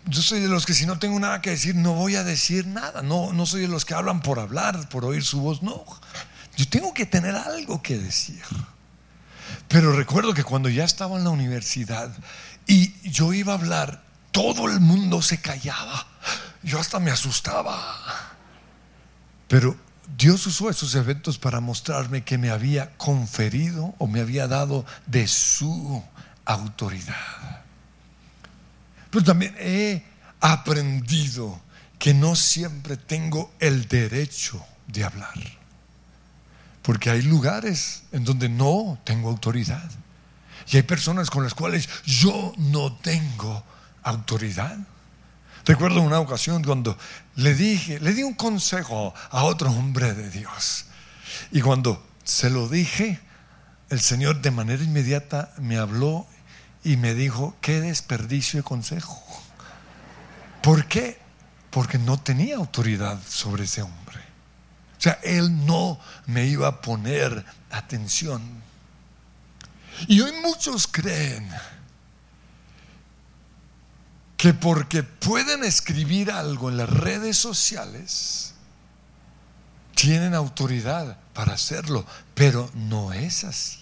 Yo 0.05 0.21
soy 0.21 0.39
de 0.39 0.47
los 0.47 0.65
que 0.65 0.73
si 0.73 0.85
no 0.85 0.97
tengo 0.97 1.19
nada 1.19 1.41
que 1.41 1.51
decir, 1.51 1.75
no 1.75 1.93
voy 1.93 2.15
a 2.15 2.23
decir 2.23 2.65
nada. 2.65 3.01
No, 3.01 3.33
no 3.33 3.45
soy 3.45 3.61
de 3.61 3.67
los 3.67 3.85
que 3.85 3.93
hablan 3.93 4.21
por 4.21 4.39
hablar, 4.39 4.89
por 4.89 5.05
oír 5.05 5.23
su 5.23 5.41
voz. 5.41 5.61
No. 5.61 5.85
Yo 6.57 6.67
tengo 6.67 6.93
que 6.93 7.05
tener 7.05 7.35
algo 7.35 7.81
que 7.81 7.97
decir. 7.97 8.41
Pero 9.67 9.93
recuerdo 9.93 10.33
que 10.33 10.43
cuando 10.43 10.69
ya 10.69 10.83
estaba 10.83 11.17
en 11.17 11.23
la 11.23 11.29
universidad 11.29 12.11
y 12.67 12.93
yo 13.09 13.33
iba 13.33 13.53
a 13.53 13.57
hablar, 13.57 14.03
todo 14.31 14.69
el 14.69 14.79
mundo 14.79 15.21
se 15.21 15.39
callaba. 15.39 16.07
Yo 16.63 16.79
hasta 16.79 16.99
me 16.99 17.11
asustaba. 17.11 17.77
Pero 19.47 19.77
Dios 20.17 20.45
usó 20.47 20.69
esos 20.69 20.93
eventos 20.95 21.37
para 21.37 21.59
mostrarme 21.59 22.23
que 22.23 22.37
me 22.37 22.49
había 22.49 22.95
conferido 22.97 23.93
o 23.97 24.07
me 24.07 24.21
había 24.21 24.47
dado 24.47 24.85
de 25.07 25.27
su 25.27 26.03
autoridad. 26.45 27.61
Pero 29.09 29.23
también 29.23 29.55
he 29.59 30.03
aprendido 30.39 31.59
que 31.99 32.13
no 32.13 32.35
siempre 32.35 32.97
tengo 32.97 33.51
el 33.59 33.87
derecho 33.87 34.65
de 34.87 35.03
hablar. 35.03 35.33
Porque 36.81 37.09
hay 37.09 37.21
lugares 37.21 38.03
en 38.11 38.23
donde 38.23 38.49
no 38.49 38.99
tengo 39.03 39.29
autoridad. 39.29 39.89
Y 40.71 40.77
hay 40.77 40.83
personas 40.83 41.29
con 41.29 41.43
las 41.43 41.53
cuales 41.53 41.87
yo 42.05 42.53
no 42.57 42.93
tengo 42.97 43.63
autoridad. 44.03 44.77
Recuerdo 45.71 46.01
una 46.01 46.19
ocasión 46.19 46.65
cuando 46.65 46.97
le 47.35 47.55
dije, 47.55 47.97
le 48.01 48.11
di 48.13 48.23
un 48.23 48.33
consejo 48.33 49.13
a 49.29 49.45
otro 49.45 49.71
hombre 49.71 50.13
de 50.13 50.29
Dios. 50.29 50.87
Y 51.49 51.61
cuando 51.61 52.05
se 52.25 52.49
lo 52.49 52.67
dije, 52.67 53.21
el 53.89 54.01
Señor 54.01 54.41
de 54.41 54.51
manera 54.51 54.83
inmediata 54.83 55.53
me 55.59 55.77
habló 55.77 56.27
y 56.83 56.97
me 56.97 57.13
dijo, 57.13 57.55
qué 57.61 57.79
desperdicio 57.79 58.59
de 58.59 58.63
consejo. 58.63 59.23
¿Por 60.61 60.87
qué? 60.87 61.17
Porque 61.69 61.97
no 61.97 62.19
tenía 62.19 62.57
autoridad 62.57 63.17
sobre 63.25 63.63
ese 63.63 63.81
hombre. 63.81 64.19
O 64.97 65.01
sea, 65.01 65.19
él 65.23 65.65
no 65.65 65.97
me 66.25 66.47
iba 66.47 66.67
a 66.67 66.81
poner 66.81 67.45
atención. 67.69 68.41
Y 70.05 70.19
hoy 70.19 70.33
muchos 70.43 70.85
creen 70.85 71.49
que 74.41 74.55
porque 74.55 75.03
pueden 75.03 75.63
escribir 75.63 76.31
algo 76.31 76.69
en 76.69 76.77
las 76.77 76.89
redes 76.89 77.37
sociales, 77.37 78.55
tienen 79.93 80.33
autoridad 80.33 81.15
para 81.35 81.53
hacerlo, 81.53 82.07
pero 82.33 82.67
no 82.73 83.13
es 83.13 83.43
así. 83.43 83.77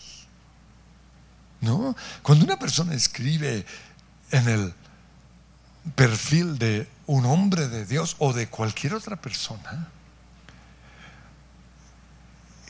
¿No? 1.61 1.95
Cuando 2.21 2.43
una 2.43 2.59
persona 2.59 2.93
escribe 2.93 3.65
en 4.31 4.49
el 4.49 4.73
perfil 5.95 6.59
de 6.59 6.89
un 7.05 7.25
hombre 7.25 7.69
de 7.69 7.85
Dios 7.85 8.17
o 8.19 8.33
de 8.33 8.49
cualquier 8.49 8.95
otra 8.95 9.15
persona, 9.15 9.87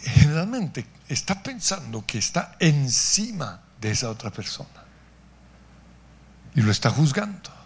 generalmente 0.03 0.86
está 1.08 1.41
pensando 1.41 2.05
que 2.05 2.19
está 2.19 2.55
encima 2.60 3.62
de 3.81 3.89
esa 3.89 4.12
otra 4.12 4.29
persona 4.29 4.86
y 6.53 6.62
lo 6.62 6.69
está 6.69 6.91
juzgando 6.91 7.58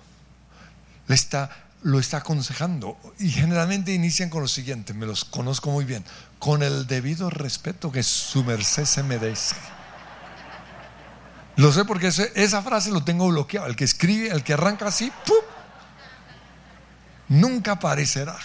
le 1.07 1.15
está, 1.15 1.49
lo 1.81 1.99
está 1.99 2.17
aconsejando. 2.17 2.97
Y 3.19 3.29
generalmente 3.29 3.93
inician 3.93 4.29
con 4.29 4.41
lo 4.41 4.47
siguiente, 4.47 4.93
me 4.93 5.05
los 5.05 5.25
conozco 5.25 5.71
muy 5.71 5.85
bien, 5.85 6.03
con 6.39 6.63
el 6.63 6.87
debido 6.87 7.29
respeto 7.29 7.91
que 7.91 8.03
su 8.03 8.43
merced 8.43 8.85
se 8.85 9.03
merece. 9.03 9.55
Lo 11.55 11.71
sé 11.71 11.85
porque 11.85 12.07
esa 12.07 12.61
frase 12.63 12.89
lo 12.91 13.03
tengo 13.03 13.27
bloqueado. 13.27 13.67
El 13.67 13.75
que 13.75 13.83
escribe, 13.83 14.29
el 14.29 14.43
que 14.43 14.53
arranca 14.53 14.87
así, 14.87 15.11
nunca 17.27 17.73
aparecerá. 17.73 18.37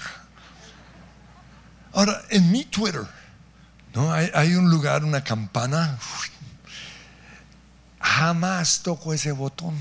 Ahora, 1.92 2.20
en 2.28 2.52
mi 2.52 2.64
Twitter, 2.66 3.06
¿no? 3.94 4.12
hay 4.12 4.54
un 4.54 4.70
lugar, 4.70 5.04
una 5.04 5.24
campana. 5.24 5.98
jamás 7.98 8.80
toco 8.82 9.14
ese 9.14 9.32
botón. 9.32 9.74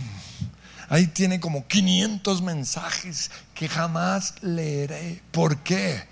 Ahí 0.90 1.08
tiene 1.08 1.40
como 1.40 1.68
500 1.68 2.42
mensajes 2.42 3.32
que 3.54 3.68
jamás 3.68 4.36
leeré. 4.42 5.22
¿Por 5.32 5.58
qué? 5.58 6.08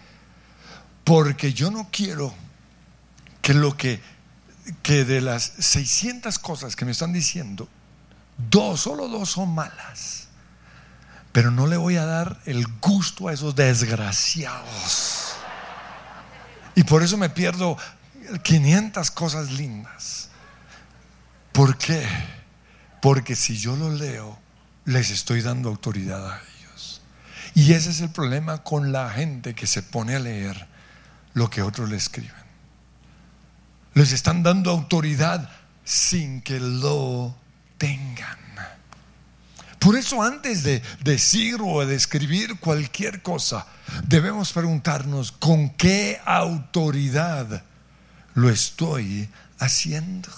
Porque 1.03 1.53
yo 1.53 1.71
no 1.71 1.89
quiero 1.91 2.33
que 3.41 3.53
lo 3.53 3.77
que, 3.77 4.01
que 4.81 5.05
de 5.05 5.21
las 5.21 5.43
600 5.43 6.39
cosas 6.39 6.75
que 6.75 6.83
me 6.83 6.91
están 6.91 7.13
diciendo, 7.13 7.69
dos, 8.49 8.81
solo 8.81 9.07
dos 9.07 9.29
son 9.29 9.53
malas. 9.53 10.27
Pero 11.31 11.51
no 11.51 11.67
le 11.67 11.77
voy 11.77 11.97
a 11.97 12.05
dar 12.05 12.39
el 12.45 12.65
gusto 12.81 13.27
a 13.27 13.33
esos 13.33 13.55
desgraciados. 13.55 15.35
Y 16.75 16.83
por 16.83 17.03
eso 17.03 17.17
me 17.17 17.29
pierdo 17.29 17.77
500 18.43 19.11
cosas 19.11 19.51
lindas. 19.51 20.29
¿Por 21.51 21.77
qué? 21.77 22.05
Porque 23.01 23.35
si 23.35 23.57
yo 23.57 23.75
lo 23.77 23.89
leo, 23.91 24.44
les 24.85 25.09
estoy 25.09 25.41
dando 25.41 25.69
autoridad 25.69 26.31
a 26.31 26.39
ellos. 26.39 27.01
Y 27.53 27.73
ese 27.73 27.89
es 27.89 28.01
el 28.01 28.09
problema 28.09 28.63
con 28.63 28.91
la 28.91 29.09
gente 29.09 29.53
que 29.53 29.67
se 29.67 29.83
pone 29.83 30.15
a 30.15 30.19
leer 30.19 30.67
lo 31.33 31.49
que 31.49 31.61
otros 31.61 31.89
le 31.89 31.97
escriben. 31.97 32.31
Les 33.93 34.11
están 34.11 34.43
dando 34.43 34.71
autoridad 34.71 35.49
sin 35.83 36.41
que 36.41 36.59
lo 36.59 37.35
tengan. 37.77 38.37
Por 39.79 39.95
eso 39.95 40.23
antes 40.23 40.63
de 40.63 40.81
decir 41.03 41.57
o 41.61 41.85
de 41.85 41.95
escribir 41.95 42.59
cualquier 42.59 43.21
cosa, 43.21 43.67
debemos 44.07 44.51
preguntarnos 44.51 45.31
con 45.31 45.69
qué 45.69 46.19
autoridad 46.25 47.63
lo 48.33 48.49
estoy 48.49 49.29
haciendo. 49.59 50.29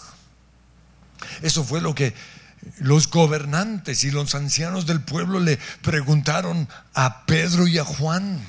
Eso 1.41 1.63
fue 1.63 1.79
lo 1.79 1.95
que 1.95 2.13
los 2.80 3.10
gobernantes 3.10 4.03
y 4.03 4.12
los 4.12 4.36
ancianos 4.36 4.86
del 4.86 5.01
pueblo 5.01 5.39
le 5.39 5.60
preguntaron 5.82 6.67
a 6.93 7.25
Pedro 7.25 7.67
y 7.67 7.77
a 7.77 7.86
Juan 7.86 8.41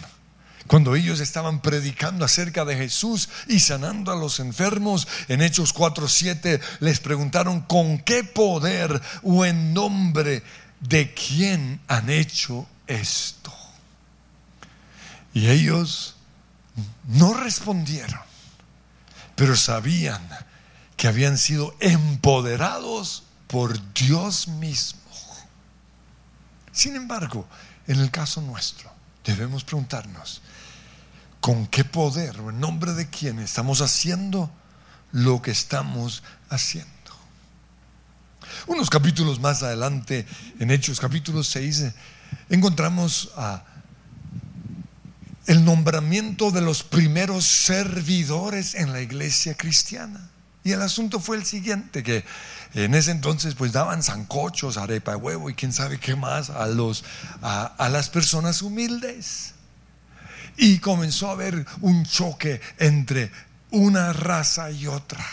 cuando 0.68 0.94
ellos 0.94 1.20
estaban 1.20 1.61
predicando 1.61 2.26
acerca 2.26 2.64
de 2.66 2.76
Jesús 2.76 3.31
y 3.48 3.61
sanando 3.61 4.12
a 4.12 4.16
los 4.16 4.38
enfermos, 4.38 5.09
en 5.28 5.40
Hechos 5.40 5.74
4:7 5.74 6.61
les 6.81 7.00
preguntaron 7.00 7.62
con 7.62 7.98
qué 7.98 8.22
poder 8.22 9.00
o 9.22 9.46
en 9.46 9.72
nombre 9.72 10.42
de 10.81 11.12
quién 11.14 11.81
han 11.88 12.11
hecho 12.11 12.68
esto. 12.87 13.52
Y 15.33 15.48
ellos 15.48 16.16
no 17.07 17.33
respondieron, 17.33 18.20
pero 19.37 19.57
sabían 19.57 20.20
que 20.96 21.09
habían 21.09 21.38
sido 21.38 21.74
empoderados 21.81 23.24
por 23.48 23.92
Dios 23.94 24.46
mismo. 24.46 25.00
Sin 26.70 26.94
embargo, 26.94 27.48
en 27.88 27.98
el 27.98 28.11
caso 28.11 28.40
nuestro, 28.40 28.92
debemos 29.24 29.64
preguntarnos, 29.64 30.42
¿con 31.40 31.66
qué 31.66 31.84
poder 31.84 32.38
o 32.40 32.50
en 32.50 32.61
nombre 32.61 32.92
de 32.92 33.08
quién 33.08 33.40
estamos 33.40 33.80
haciendo 33.80 34.50
lo 35.11 35.42
que 35.42 35.50
estamos 35.50 36.22
haciendo? 36.50 36.92
Unos 38.66 38.90
capítulos 38.90 39.40
más 39.40 39.62
adelante, 39.62 40.26
en 40.61 40.70
Hechos 40.70 41.00
capítulo 41.00 41.42
6, 41.42 41.87
encontramos 42.50 43.30
el 45.46 45.64
nombramiento 45.64 46.50
de 46.50 46.61
los 46.61 46.82
primeros 46.82 47.46
servidores 47.46 48.74
en 48.74 48.92
la 48.92 49.00
iglesia 49.00 49.54
cristiana. 49.54 50.28
Y 50.68 50.72
el 50.72 50.83
asunto 50.83 51.18
fue 51.18 51.38
el 51.38 51.46
siguiente, 51.46 52.02
que 52.02 52.26
en 52.74 52.94
ese 52.94 53.11
entonces 53.11 53.54
pues 53.54 53.72
daban 53.72 54.02
zancochos, 54.02 54.76
arepa 54.76 55.12
de 55.12 55.16
huevo 55.16 55.48
y 55.48 55.54
quién 55.54 55.72
sabe 55.72 55.98
qué 55.98 56.14
más 56.14 56.50
a, 56.50 56.66
los, 56.66 57.04
a, 57.40 57.88
las 57.88 58.11
personas 58.11 58.61
humildes. 58.61 59.54
Y 60.59 60.78
comenzó 60.81 61.31
a 61.31 61.33
haber 61.33 61.64
un 61.81 62.04
choque 62.04 62.61
entre 62.76 63.33
una 63.70 64.12
raza 64.12 64.70
y 64.70 64.88
otra. 64.88 65.24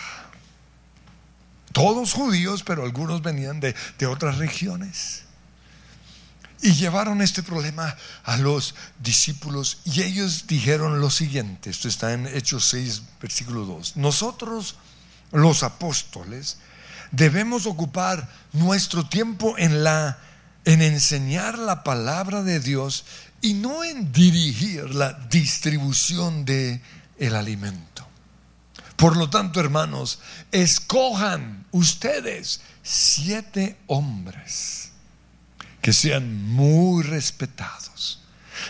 Todos 1.73 2.13
judíos, 2.13 2.63
pero 2.63 2.85
algunos 2.85 3.21
venían 3.21 3.59
de, 3.59 3.75
de 3.99 4.05
otras 4.05 4.37
regiones. 4.37 5.23
Y 6.61 6.75
llevaron 6.75 7.21
este 7.21 7.43
problema 7.43 7.93
a 8.23 8.37
los 8.37 8.73
discípulos 9.03 9.79
y 9.83 10.01
ellos 10.01 10.47
dijeron 10.47 11.01
lo 11.01 11.09
siguiente, 11.09 11.69
esto 11.69 11.89
está 11.89 12.13
en 12.13 12.25
Hechos 12.25 12.69
6, 12.69 13.01
versículo 13.21 13.65
2, 13.65 13.97
nosotros 13.97 14.77
los 15.31 15.63
apóstoles 15.63 16.57
debemos 17.11 17.65
ocupar 17.65 18.29
nuestro 18.53 19.07
tiempo 19.07 19.55
en 19.57 19.83
la 19.83 20.19
en 20.65 20.81
enseñar 20.81 21.59
la 21.59 21.83
palabra 21.83 22.41
de 22.41 22.59
Dios 22.59 23.05
y 23.41 23.53
no 23.53 23.83
en 23.83 24.11
dirigir 24.11 24.95
la 24.95 25.13
distribución 25.13 26.43
de 26.43 26.81
el 27.19 27.35
alimento. 27.35 28.07
Por 28.95 29.15
lo 29.15 29.29
tanto, 29.29 29.59
hermanos, 29.59 30.19
escojan 30.51 31.65
ustedes 31.71 32.61
siete 32.81 33.77
hombres 33.87 34.91
que 35.81 35.93
sean 35.93 36.47
muy 36.47 37.03
respetados, 37.03 38.21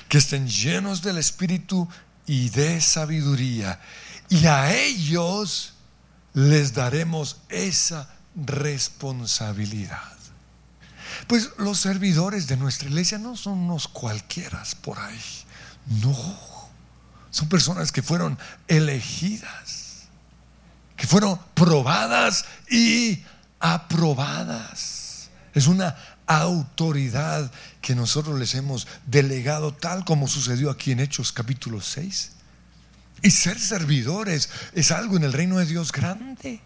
que 0.09 0.17
estén 0.17 0.49
llenos 0.49 1.01
del 1.01 1.17
espíritu 1.17 1.87
y 2.25 2.49
de 2.49 2.81
sabiduría, 2.81 3.79
y 4.27 4.47
a 4.47 4.75
ellos 4.75 5.74
les 6.35 6.73
daremos 6.73 7.37
esa 7.49 8.07
responsabilidad. 8.35 10.11
Pues 11.27 11.49
los 11.57 11.79
servidores 11.79 12.45
de 12.47 12.57
nuestra 12.57 12.89
iglesia 12.89 13.17
no 13.17 13.35
son 13.35 13.57
unos 13.59 13.87
cualquieras 13.87 14.75
por 14.75 14.99
ahí. 14.99 15.19
No. 15.87 16.15
Son 17.31 17.47
personas 17.49 17.91
que 17.91 18.03
fueron 18.03 18.37
elegidas, 18.67 20.03
que 20.97 21.07
fueron 21.07 21.39
probadas 21.53 22.45
y 22.69 23.23
aprobadas. 23.59 25.29
Es 25.53 25.67
una 25.67 25.95
autoridad 26.27 27.49
que 27.81 27.95
nosotros 27.95 28.37
les 28.37 28.55
hemos 28.55 28.87
delegado 29.05 29.73
tal 29.73 30.03
como 30.03 30.27
sucedió 30.27 30.69
aquí 30.69 30.91
en 30.91 30.99
Hechos 30.99 31.31
capítulo 31.31 31.81
6. 31.81 32.34
Y 33.21 33.31
ser 33.31 33.59
servidores 33.59 34.49
es 34.73 34.91
algo 34.91 35.17
en 35.17 35.23
el 35.23 35.33
reino 35.33 35.57
de 35.57 35.65
Dios 35.65 35.91
grande. 35.91 36.61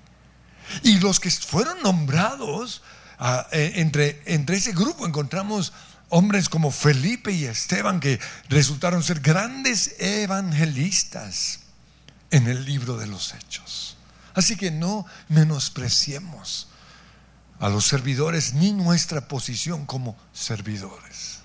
Y 0.84 1.00
los 1.00 1.20
que 1.20 1.32
fueron 1.32 1.82
nombrados, 1.82 2.82
ah, 3.18 3.48
eh, 3.52 3.74
entre, 3.76 4.22
entre 4.26 4.58
ese 4.58 4.74
grupo 4.74 5.06
encontramos 5.06 5.74
hombres 6.10 6.50
como 6.50 6.72
Felipe 6.72 7.32
y 7.32 7.46
Esteban 7.46 8.00
que 8.00 8.20
resultaron 8.50 9.04
ser 9.04 9.20
grandes 9.20 9.96
evangelistas 10.00 11.60
en 12.32 12.48
el 12.48 12.66
libro 12.66 12.98
de 12.98 13.08
los 13.08 13.34
hechos. 13.34 13.98
Así 14.34 14.56
que 14.56 14.72
no 14.72 15.06
menospreciemos 15.28 16.68
a 17.60 17.70
los 17.70 17.86
servidores 17.86 18.54
ni 18.54 18.72
nuestra 18.72 19.28
posición 19.28 19.86
como 19.86 20.18
servidores. 20.34 21.40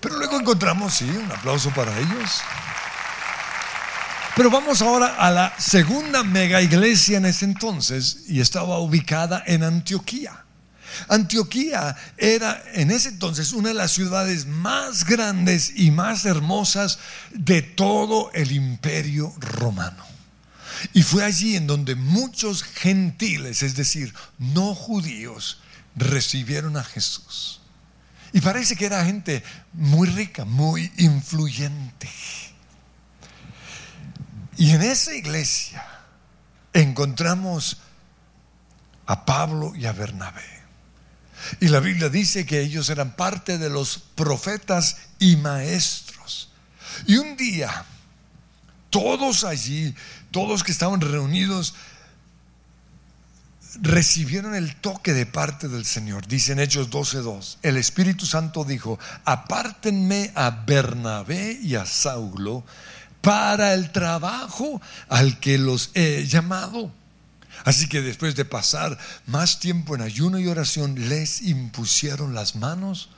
Pero 0.00 0.16
luego 0.16 0.38
encontramos, 0.38 0.94
sí, 0.94 1.08
un 1.08 1.30
aplauso 1.30 1.70
para 1.70 1.96
ellos. 1.98 2.40
Pero 4.34 4.50
vamos 4.50 4.80
ahora 4.80 5.16
a 5.16 5.30
la 5.30 5.54
segunda 5.58 6.22
mega 6.22 6.62
iglesia 6.62 7.18
en 7.18 7.26
ese 7.26 7.44
entonces 7.44 8.24
y 8.28 8.40
estaba 8.40 8.78
ubicada 8.78 9.42
en 9.46 9.62
Antioquía. 9.62 10.46
Antioquía 11.08 11.96
era 12.16 12.62
en 12.72 12.90
ese 12.90 13.10
entonces 13.10 13.52
una 13.52 13.68
de 13.68 13.74
las 13.74 13.92
ciudades 13.92 14.46
más 14.46 15.04
grandes 15.04 15.72
y 15.76 15.90
más 15.90 16.24
hermosas 16.24 16.98
de 17.32 17.60
todo 17.60 18.30
el 18.32 18.52
imperio 18.52 19.34
romano. 19.38 20.04
Y 20.94 21.02
fue 21.02 21.24
allí 21.24 21.56
en 21.56 21.66
donde 21.66 21.94
muchos 21.94 22.62
gentiles, 22.62 23.62
es 23.62 23.76
decir, 23.76 24.14
no 24.38 24.74
judíos, 24.74 25.60
recibieron 25.94 26.78
a 26.78 26.84
Jesús. 26.84 27.60
Y 28.32 28.40
parece 28.40 28.76
que 28.76 28.86
era 28.86 29.04
gente 29.04 29.42
muy 29.74 30.08
rica, 30.08 30.46
muy 30.46 30.90
influyente. 30.96 32.08
Y 34.62 34.70
en 34.70 34.82
esa 34.82 35.12
iglesia 35.12 35.84
encontramos 36.72 37.78
a 39.06 39.24
Pablo 39.24 39.74
y 39.74 39.86
a 39.86 39.92
Bernabé. 39.92 40.46
Y 41.58 41.66
la 41.66 41.80
Biblia 41.80 42.08
dice 42.08 42.46
que 42.46 42.60
ellos 42.60 42.88
eran 42.88 43.16
parte 43.16 43.58
de 43.58 43.68
los 43.68 43.98
profetas 44.14 44.98
y 45.18 45.34
maestros. 45.34 46.52
Y 47.08 47.16
un 47.16 47.36
día, 47.36 47.84
todos 48.90 49.42
allí, 49.42 49.96
todos 50.30 50.62
que 50.62 50.70
estaban 50.70 51.00
reunidos, 51.00 51.74
recibieron 53.80 54.54
el 54.54 54.76
toque 54.76 55.12
de 55.12 55.26
parte 55.26 55.66
del 55.66 55.84
Señor. 55.84 56.28
Dice 56.28 56.52
en 56.52 56.60
Hechos 56.60 56.88
12:2, 56.88 57.58
el 57.62 57.78
Espíritu 57.78 58.26
Santo 58.26 58.62
dijo, 58.62 58.96
apártenme 59.24 60.30
a 60.36 60.50
Bernabé 60.50 61.58
y 61.60 61.74
a 61.74 61.84
Saulo 61.84 62.64
para 63.22 63.72
el 63.72 63.90
trabajo 63.92 64.82
al 65.08 65.40
que 65.40 65.56
los 65.56 65.90
he 65.94 66.26
llamado. 66.26 66.92
Así 67.64 67.88
que 67.88 68.02
después 68.02 68.34
de 68.34 68.44
pasar 68.44 68.98
más 69.26 69.60
tiempo 69.60 69.94
en 69.94 70.02
ayuno 70.02 70.38
y 70.38 70.48
oración, 70.48 71.08
les 71.08 71.42
impusieron 71.42 72.34
las 72.34 72.56
manos 72.56 73.08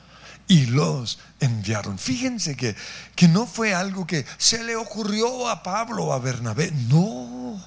y 0.46 0.66
los 0.66 1.18
enviaron. 1.40 1.98
Fíjense 1.98 2.54
que, 2.56 2.76
que 3.16 3.28
no 3.28 3.46
fue 3.46 3.74
algo 3.74 4.06
que 4.06 4.26
se 4.36 4.62
le 4.62 4.76
ocurrió 4.76 5.48
a 5.48 5.62
Pablo 5.62 6.04
o 6.04 6.12
a 6.12 6.18
Bernabé, 6.18 6.70
no. 6.88 7.62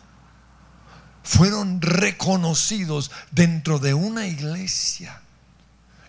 Fueron 1.24 1.82
reconocidos 1.82 3.12
dentro 3.32 3.80
de 3.80 3.94
una 3.94 4.28
iglesia 4.28 5.22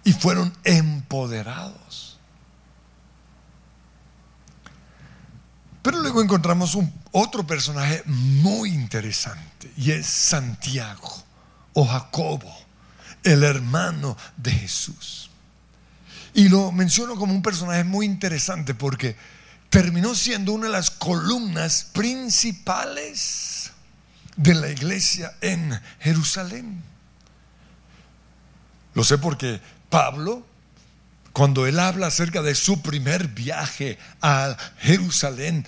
y 0.05 0.13
fueron 0.13 0.57
empoderados. 0.65 2.08
Pero 5.89 6.03
luego 6.03 6.21
encontramos 6.21 6.75
un, 6.75 6.93
otro 7.13 7.47
personaje 7.47 8.03
muy 8.05 8.75
interesante 8.75 9.73
y 9.75 9.93
es 9.93 10.05
Santiago 10.05 11.25
o 11.73 11.87
Jacobo, 11.87 12.55
el 13.23 13.43
hermano 13.43 14.15
de 14.37 14.51
Jesús. 14.51 15.31
Y 16.35 16.51
lo 16.51 16.73
menciono 16.73 17.17
como 17.17 17.33
un 17.33 17.41
personaje 17.41 17.85
muy 17.85 18.05
interesante 18.05 18.75
porque 18.75 19.17
terminó 19.71 20.15
siendo 20.15 20.53
una 20.53 20.67
de 20.67 20.73
las 20.75 20.91
columnas 20.91 21.85
principales 21.95 23.71
de 24.37 24.57
la 24.57 24.69
iglesia 24.69 25.39
en 25.41 25.81
Jerusalén. 26.01 26.83
Lo 28.93 29.05
sé 29.05 29.17
porque 29.17 29.59
Pablo 29.89 30.45
cuando 31.39 31.69
él 31.69 31.79
habla 31.79 32.09
acerca 32.09 32.43
de 32.43 32.57
su 32.57 32.83
primer 32.83 33.29
viaje 33.29 33.97
a 34.21 34.57
Jerusalén, 34.81 35.65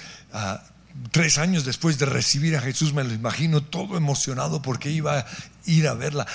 tres 1.13 1.39
años 1.39 1.65
después 1.65 1.97
de 1.97 2.07
recibir 2.07 2.57
a 2.57 2.61
Jesús, 2.61 2.93
me 2.93 3.05
lo 3.05 3.15
imagino 3.15 3.63
todo 3.63 3.97
emocionado 3.97 4.63
porque 4.63 4.91
iba 4.91 5.21
a 5.21 5.27
ir 5.67 5.87
a 5.87 5.95
ver 5.95 6.15
la 6.15 6.27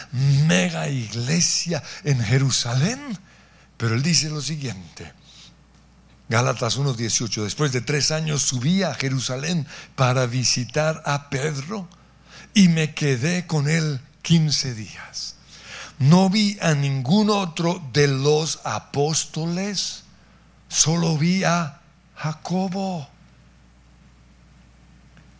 mega 0.48 0.88
iglesia 0.88 1.84
en 2.06 2.24
Jerusalén. 2.24 2.98
Pero 3.76 3.95
él 3.95 4.04
dice 4.04 4.30
lo 4.30 4.41
siguiente. 4.41 5.12
Gálatas 6.30 6.80
1.18, 6.80 7.43
después 7.43 7.74
de 7.74 7.82
tres 7.82 8.12
años 8.12 8.41
subí 8.41 8.84
a 8.84 8.95
Jerusalén 8.95 9.67
para 9.98 10.28
visitar 10.28 11.04
a 11.06 11.30
Pedro 11.30 11.89
y 12.54 12.69
me 12.69 12.93
quedé 12.93 13.45
con 13.45 13.67
él 13.67 14.00
15 14.21 14.76
días 14.76 15.35
no 15.99 16.29
vi 16.29 16.58
a 16.62 16.73
ningún 16.73 17.29
otro 17.29 17.81
de 17.93 18.08
los 18.08 18.60
apóstoles, 18.63 20.03
solo 20.67 21.17
vi 21.17 21.43
a 21.43 21.81
Jacobo. 22.15 23.10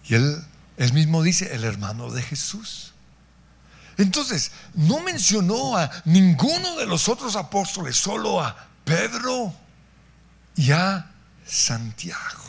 Y 0.08 0.16
él, 0.16 0.44
él 0.78 0.94
mismo 0.94 1.24
dice, 1.24 1.54
el 1.54 1.64
hermano 1.64 2.12
de 2.12 2.22
Jesús. 2.22 2.94
Entonces, 3.98 4.52
no 4.74 5.00
mencionó 5.02 5.78
a 5.78 5.90
ninguno 6.06 6.76
de 6.78 6.86
los 6.86 7.08
otros 7.08 7.36
apóstoles, 7.36 7.96
solo 7.98 8.42
a 8.42 8.68
Pedro 8.84 9.54
y 10.56 10.72
a 10.72 11.12
Santiago. 11.46 12.44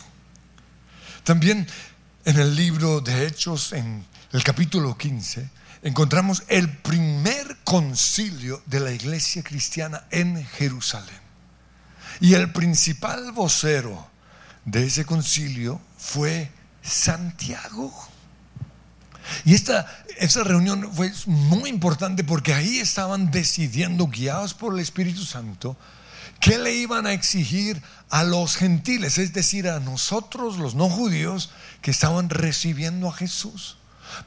También 1.22 1.66
en 2.24 2.38
el 2.38 2.54
libro 2.54 3.00
de 3.00 3.26
Hechos, 3.26 3.72
en 3.72 4.04
el 4.32 4.42
capítulo 4.42 4.98
15, 4.98 5.48
encontramos 5.86 6.42
el 6.48 6.68
primer 6.78 7.58
concilio 7.62 8.60
de 8.66 8.80
la 8.80 8.90
iglesia 8.90 9.44
cristiana 9.44 10.04
en 10.10 10.44
Jerusalén. 10.44 11.20
Y 12.18 12.34
el 12.34 12.50
principal 12.52 13.30
vocero 13.30 14.10
de 14.64 14.84
ese 14.84 15.04
concilio 15.04 15.80
fue 15.96 16.50
Santiago. 16.82 17.94
Y 19.44 19.54
esta, 19.54 19.86
reunión 20.42 20.92
fue 20.92 21.12
muy 21.26 21.70
importante 21.70 22.24
porque 22.24 22.52
ahí 22.52 22.80
estaban 22.80 23.30
decidiendo, 23.30 24.08
guiados 24.08 24.54
por 24.54 24.74
el 24.74 24.80
Espíritu 24.80 25.24
Santo, 25.24 25.76
qué 26.40 26.58
le 26.58 26.74
iban 26.74 27.06
a 27.06 27.12
exigir 27.12 27.80
a 28.10 28.24
los 28.24 28.56
gentiles, 28.56 29.18
es 29.18 29.32
decir, 29.32 29.68
a 29.68 29.78
nosotros, 29.78 30.58
los 30.58 30.74
no 30.74 30.88
judíos, 30.90 31.50
que 31.80 31.92
estaban 31.92 32.28
recibiendo 32.28 33.08
a 33.08 33.12
Jesús. 33.12 33.76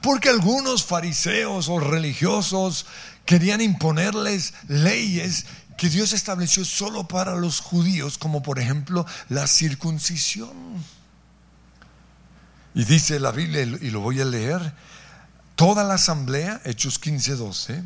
Porque 0.02 0.30
algunos 0.30 0.86
fariseos 0.86 1.70
o 1.70 1.80
religiosos 1.80 2.86
querían 3.26 3.62
imponerles 3.62 4.54
leyes 4.68 5.46
que 5.78 5.90
Dios 5.90 6.14
estableció 6.14 6.66
solo 6.66 7.08
para 7.08 7.36
los 7.36 7.62
judíos, 7.62 8.18
como 8.18 8.44
por 8.44 8.60
ejemplo 8.60 9.06
la 9.30 9.48
circuncisión. 9.48 10.54
Y 12.76 12.84
dice 12.84 13.20
la 13.20 13.32
Biblia, 13.32 13.62
y 13.64 13.90
lo 13.90 14.02
voy 14.02 14.20
a 14.20 14.26
leer, 14.26 14.74
toda 15.56 15.84
la 15.84 15.96
asamblea, 15.96 16.62
Hechos 16.66 17.00
15, 17.00 17.36
12, 17.36 17.84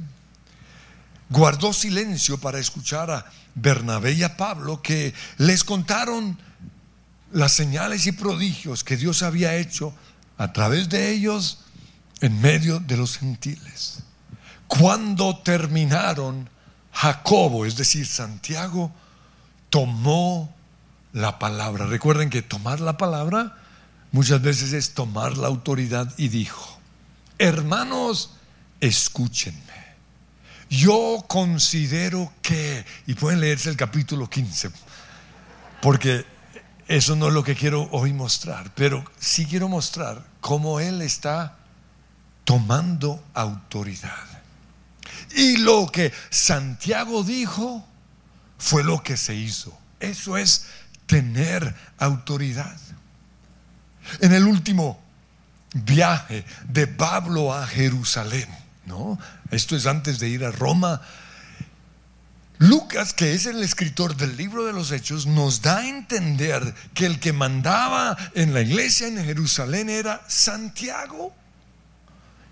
guardó 1.30 1.74
silencio 1.74 2.38
para 2.40 2.60
escuchar 2.60 3.12
a 3.12 3.26
Bernabé 3.56 4.14
y 4.14 4.24
a 4.24 4.38
Pablo 4.38 4.82
que 4.82 5.14
les 5.38 5.64
contaron 5.64 6.38
las 7.32 7.52
señales 7.54 8.06
y 8.08 8.12
prodigios 8.12 8.84
que 8.84 8.98
Dios 8.98 9.24
había 9.24 9.56
hecho 9.56 9.94
a 10.38 10.54
través 10.54 10.90
de 10.90 11.12
ellos 11.12 11.60
en 12.24 12.40
medio 12.40 12.80
de 12.80 12.96
los 12.96 13.18
gentiles. 13.18 14.00
Cuando 14.68 15.40
terminaron, 15.40 16.50
Jacobo, 16.94 17.66
es 17.66 17.76
decir, 17.76 18.08
Santiago, 18.08 18.94
tomó 19.70 20.56
la 21.12 21.38
palabra. 21.38 21.86
Recuerden 21.86 22.30
que 22.30 22.42
tomar 22.42 22.80
la 22.80 22.96
palabra 22.96 23.58
muchas 24.14 24.42
veces 24.42 24.72
es 24.72 24.94
tomar 24.94 25.38
la 25.38 25.48
autoridad 25.48 26.14
y 26.16 26.30
dijo, 26.30 26.80
hermanos, 27.40 28.36
escúchenme. 28.80 29.60
yo 30.70 31.26
considero 31.28 32.32
que, 32.42 32.86
y 33.06 33.16
pueden 33.16 33.42
leerse 33.42 33.70
el 33.70 33.76
capítulo 33.76 34.30
15, 34.30 34.72
porque 35.82 36.26
eso 36.88 37.18
no 37.18 37.28
es 37.28 37.34
lo 37.34 37.44
que 37.44 37.56
quiero 37.56 37.90
hoy 37.92 38.14
mostrar, 38.14 38.72
pero 38.76 39.04
sí 39.20 39.46
quiero 39.46 39.68
mostrar 39.68 40.26
cómo 40.40 40.80
Él 40.80 41.02
está 41.02 41.58
tomando 42.44 43.24
autoridad. 43.34 44.42
Y 45.36 45.58
lo 45.58 45.88
que 45.92 46.12
Santiago 46.30 47.24
dijo 47.24 47.86
fue 48.58 48.84
lo 48.84 49.02
que 49.04 49.18
se 49.18 49.36
hizo. 49.36 49.78
Eso 50.00 50.38
es 50.38 50.66
tener 51.06 51.76
autoridad. 51.98 52.78
En 54.20 54.34
el 54.34 54.46
último 54.46 55.02
viaje 55.74 56.46
de 56.68 56.88
Pablo 56.88 57.54
a 57.54 57.66
Jerusalén, 57.66 58.48
¿no? 58.86 59.18
Esto 59.52 59.76
es 59.76 59.86
antes 59.86 60.20
de 60.20 60.30
ir 60.30 60.44
a 60.46 60.52
Roma. 60.52 61.02
Lucas, 62.60 63.14
que 63.14 63.34
es 63.34 63.46
el 63.46 63.64
escritor 63.64 64.16
del 64.16 64.38
libro 64.38 64.66
de 64.66 64.74
los 64.74 64.92
Hechos, 64.92 65.26
nos 65.26 65.62
da 65.62 65.80
a 65.80 65.88
entender 65.88 66.74
que 66.94 67.06
el 67.06 67.20
que 67.20 67.34
mandaba 67.34 68.16
en 68.36 68.54
la 68.54 68.62
iglesia 68.62 69.08
en 69.08 69.24
Jerusalén 69.24 69.90
era 69.90 70.22
Santiago. 70.28 71.34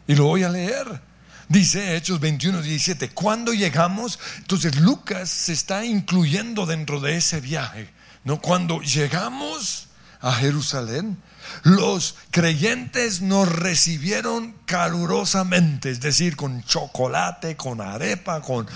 Y 0.07 0.15
lo 0.15 0.25
voy 0.25 0.43
a 0.43 0.49
leer. 0.49 1.01
Dice 1.47 1.97
Hechos 1.97 2.19
21, 2.21 2.61
17, 2.61 3.09
cuando 3.09 3.51
llegamos, 3.53 4.19
entonces 4.37 4.77
Lucas 4.77 5.29
se 5.29 5.51
está 5.51 5.83
incluyendo 5.83 6.65
dentro 6.65 7.01
de 7.01 7.17
ese 7.17 7.41
viaje. 7.41 7.89
¿no? 8.23 8.39
Cuando 8.39 8.79
llegamos 8.81 9.87
a 10.21 10.31
Jerusalén, 10.31 11.17
los 11.63 12.15
creyentes 12.29 13.21
nos 13.21 13.49
recibieron 13.49 14.55
calurosamente, 14.65 15.91
es 15.91 15.99
decir, 15.99 16.35
con 16.35 16.63
chocolate, 16.63 17.57
con 17.57 17.81
arepa, 17.81 18.41
con 18.41 18.67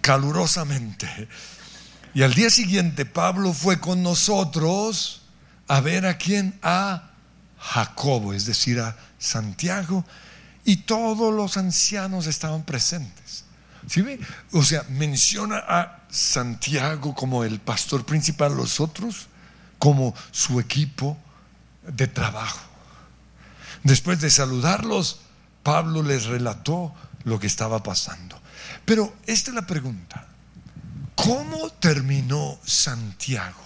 calurosamente. 0.00 1.28
Y 2.14 2.22
al 2.22 2.34
día 2.34 2.50
siguiente 2.50 3.06
Pablo 3.06 3.52
fue 3.52 3.80
con 3.80 4.02
nosotros 4.02 5.22
a 5.68 5.80
ver 5.80 6.06
a 6.06 6.18
quién, 6.18 6.58
a 6.62 7.10
Jacobo, 7.58 8.34
es 8.34 8.46
decir, 8.46 8.80
a 8.80 8.96
Santiago, 9.24 10.04
y 10.64 10.78
todos 10.78 11.32
los 11.32 11.56
ancianos 11.56 12.26
estaban 12.26 12.64
presentes. 12.64 13.44
¿Sí 13.88 14.00
ve? 14.00 14.18
O 14.52 14.62
sea, 14.62 14.84
menciona 14.88 15.58
a 15.58 16.04
Santiago 16.10 17.14
como 17.14 17.44
el 17.44 17.60
pastor 17.60 18.04
principal, 18.04 18.56
los 18.56 18.80
otros 18.80 19.26
como 19.78 20.14
su 20.30 20.60
equipo 20.60 21.18
de 21.86 22.06
trabajo. 22.06 22.60
Después 23.82 24.20
de 24.20 24.30
saludarlos, 24.30 25.20
Pablo 25.62 26.02
les 26.02 26.24
relató 26.24 26.94
lo 27.24 27.38
que 27.38 27.46
estaba 27.46 27.82
pasando. 27.82 28.40
Pero 28.86 29.14
esta 29.26 29.50
es 29.50 29.54
la 29.54 29.66
pregunta. 29.66 30.26
¿Cómo 31.14 31.70
terminó 31.70 32.58
Santiago? 32.64 33.62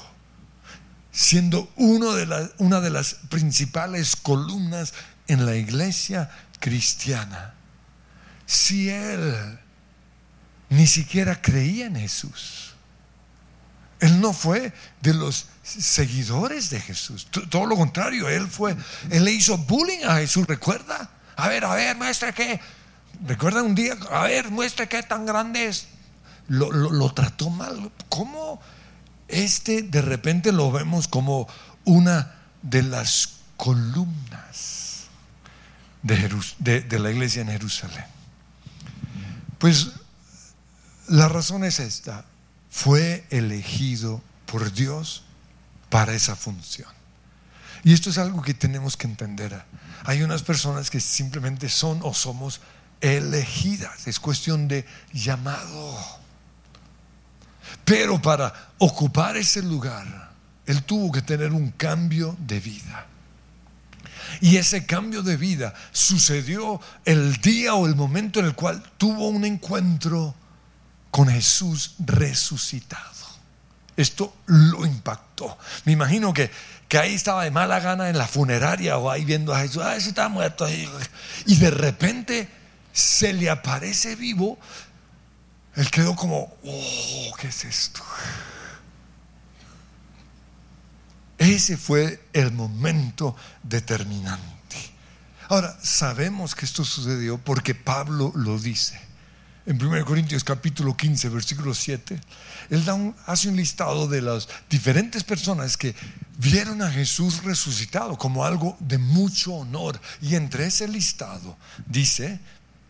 Siendo 1.12 1.70
uno 1.76 2.12
de 2.12 2.50
una 2.58 2.80
de 2.80 2.90
las 2.90 3.14
principales 3.28 4.16
columnas 4.16 4.92
en 5.28 5.46
la 5.46 5.54
iglesia 5.54 6.30
cristiana. 6.58 7.54
Si 8.46 8.88
él 8.90 9.58
ni 10.70 10.86
siquiera 10.86 11.40
creía 11.40 11.86
en 11.86 11.96
Jesús. 11.96 12.74
Él 14.00 14.20
no 14.20 14.32
fue 14.32 14.72
de 15.00 15.14
los 15.14 15.46
seguidores 15.62 16.70
de 16.70 16.80
Jesús. 16.80 17.26
Todo 17.50 17.66
lo 17.66 17.76
contrario, 17.76 18.28
él 18.28 18.46
fue, 18.46 18.76
él 19.10 19.24
le 19.24 19.32
hizo 19.32 19.58
bullying 19.58 20.04
a 20.04 20.16
Jesús, 20.16 20.46
¿recuerda? 20.46 21.10
A 21.36 21.48
ver, 21.48 21.64
a 21.64 21.74
ver, 21.74 21.96
muestra 21.96 22.32
que, 22.32 22.60
recuerda 23.26 23.62
un 23.62 23.74
día, 23.74 23.96
a 24.10 24.24
ver, 24.24 24.50
muestra 24.50 24.88
qué 24.88 25.02
tan 25.02 25.26
grande 25.26 25.66
es. 25.66 25.88
Lo, 26.46 26.70
lo 26.70 27.12
trató 27.12 27.50
mal. 27.50 27.90
¿Cómo 28.08 28.60
este 29.26 29.82
de 29.82 30.00
repente 30.00 30.52
lo 30.52 30.70
vemos 30.70 31.08
como 31.08 31.48
una 31.84 32.34
de 32.62 32.82
las 32.82 33.30
columnas 33.56 34.77
de, 36.02 36.80
de 36.80 36.98
la 36.98 37.11
iglesia 37.11 37.42
en 37.42 37.48
Jerusalén? 37.48 38.04
Pues 39.58 39.88
la 41.08 41.28
razón 41.28 41.64
es 41.64 41.80
esta. 41.80 42.24
Fue 42.70 43.24
elegido 43.30 44.22
por 44.46 44.72
Dios 44.72 45.24
para 45.90 46.14
esa 46.14 46.37
función. 46.37 46.88
Y 47.84 47.92
esto 47.92 48.11
es 48.11 48.18
algo 48.18 48.42
que 48.42 48.54
tenemos 48.54 48.96
que 48.96 49.06
entender. 49.06 49.62
Hay 50.04 50.22
unas 50.22 50.42
personas 50.42 50.90
que 50.90 51.00
simplemente 51.00 51.68
son 51.68 52.00
o 52.02 52.14
somos 52.14 52.61
elegidas. 53.00 54.06
Es 54.06 54.20
cuestión 54.20 54.68
de 54.68 54.84
llamado. 55.12 55.98
Pero 57.84 58.20
para 58.20 58.52
ocupar 58.78 59.37
ese 59.37 59.62
lugar, 59.62 60.30
Él 60.66 60.82
tuvo 60.82 61.12
que 61.12 61.22
tener 61.22 61.52
un 61.52 61.70
cambio 61.70 62.37
de 62.40 62.61
vida. 62.61 63.06
Y 64.40 64.56
ese 64.56 64.86
cambio 64.86 65.22
de 65.22 65.36
vida 65.36 65.74
sucedió 65.92 66.80
el 67.04 67.36
día 67.36 67.74
o 67.74 67.86
el 67.86 67.94
momento 67.94 68.40
en 68.40 68.46
el 68.46 68.54
cual 68.54 68.82
tuvo 68.96 69.28
un 69.28 69.44
encuentro 69.44 70.34
con 71.10 71.28
Jesús 71.28 71.94
resucitado. 71.98 73.18
Esto 73.96 74.36
lo 74.46 74.86
impactó. 74.86 75.58
Me 75.84 75.92
imagino 75.92 76.32
que, 76.32 76.50
que 76.86 76.98
ahí 76.98 77.14
estaba 77.14 77.44
de 77.44 77.50
mala 77.50 77.80
gana 77.80 78.08
en 78.08 78.16
la 78.16 78.28
funeraria 78.28 78.96
o 78.96 79.10
ahí 79.10 79.24
viendo 79.24 79.52
a 79.52 79.60
Jesús, 79.60 79.82
ah, 79.84 79.96
ese 79.96 80.10
está 80.10 80.28
muerto. 80.28 80.66
Y 81.46 81.56
de 81.56 81.70
repente 81.70 82.48
se 82.92 83.32
le 83.32 83.50
aparece 83.50 84.14
vivo. 84.14 84.58
Él 85.74 85.90
quedó 85.90 86.14
como, 86.14 86.56
oh, 86.64 87.34
¿qué 87.40 87.48
es 87.48 87.64
esto? 87.64 88.02
Ese 91.38 91.77
fue 91.77 92.20
el 92.33 92.53
momento 92.53 93.37
determinante. 93.62 94.77
Ahora, 95.48 95.79
sabemos 95.83 96.55
que 96.55 96.66
esto 96.66 96.85
sucedió 96.85 97.38
porque 97.38 97.74
Pablo 97.74 98.33
lo 98.35 98.59
dice. 98.59 99.01
En 99.64 99.83
1 99.83 100.05
Corintios 100.05 100.44
capítulo 100.44 100.96
15, 100.96 101.29
versículo 101.29 101.74
7, 101.74 102.18
él 102.70 103.14
hace 103.27 103.48
un 103.48 103.57
listado 103.57 104.09
de 104.09 104.22
las 104.22 104.48
diferentes 104.68 105.24
personas 105.24 105.77
que 105.77 105.94
vieron 106.38 106.83
a 106.83 106.90
Jesús 106.90 107.44
resucitado 107.44 108.16
como 108.16 108.44
algo 108.44 108.77
de 108.81 108.98
mucho 108.98 109.53
honor. 109.55 110.01
Y 110.22 110.35
entre 110.35 110.66
ese 110.66 110.88
listado 110.88 111.57
dice, 111.87 112.40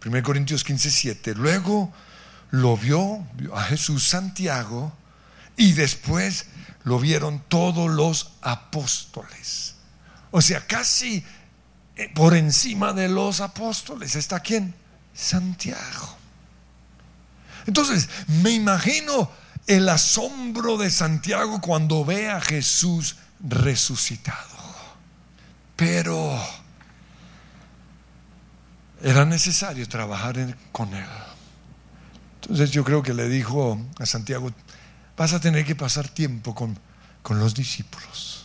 1 0.07 0.23
Corintios 0.23 0.65
15, 0.65 0.91
7, 0.91 1.35
luego 1.35 1.93
lo 2.51 2.77
vio 2.77 3.27
a 3.55 3.65
Jesús 3.65 4.07
Santiago 4.09 4.93
y 5.59 5.73
después 5.73 6.47
lo 6.85 6.99
vieron 6.99 7.43
todos 7.49 7.91
los 7.91 8.31
apóstoles. 8.41 9.75
O 10.31 10.41
sea, 10.41 10.67
casi 10.67 11.23
eh, 11.97 12.11
por 12.15 12.35
encima 12.35 12.95
de 12.95 13.09
los 13.09 13.41
apóstoles 13.41 14.15
está 14.17 14.41
quién? 14.41 14.75
Santiago. 15.13 16.17
Entonces, 17.67 18.09
me 18.29 18.53
imagino 18.53 19.31
el 19.67 19.89
asombro 19.89 20.79
de 20.79 20.91
Santiago 20.91 21.61
cuando 21.61 22.05
ve 22.05 22.31
a 22.31 22.41
Jesús 22.41 23.17
resucitado. 23.41 24.57
Pero 25.77 26.41
era 29.03 29.25
necesario 29.25 29.89
trabajar 29.89 30.57
con 30.71 30.95
él. 30.95 31.05
Entonces 32.41 32.71
yo 32.71 32.85
creo 32.85 33.03
que 33.03 33.13
le 33.13 33.29
dijo 33.29 33.79
a 33.99 34.07
Santiago, 34.07 34.53
vas 35.19 35.35
a 35.35 35.41
tener 35.41 35.67
que 35.67 35.77
pasar 35.77 36.09
tiempo 36.09 36.55
con, 36.55 36.79
con 37.23 37.39
los 37.39 37.55
discípulos. 37.55 38.45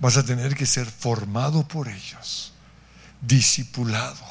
Vas 0.00 0.16
a 0.16 0.24
tener 0.24 0.56
que 0.56 0.66
ser 0.66 0.86
formado 0.86 1.68
por 1.68 1.88
ellos, 1.88 2.52
discipulado, 3.20 4.24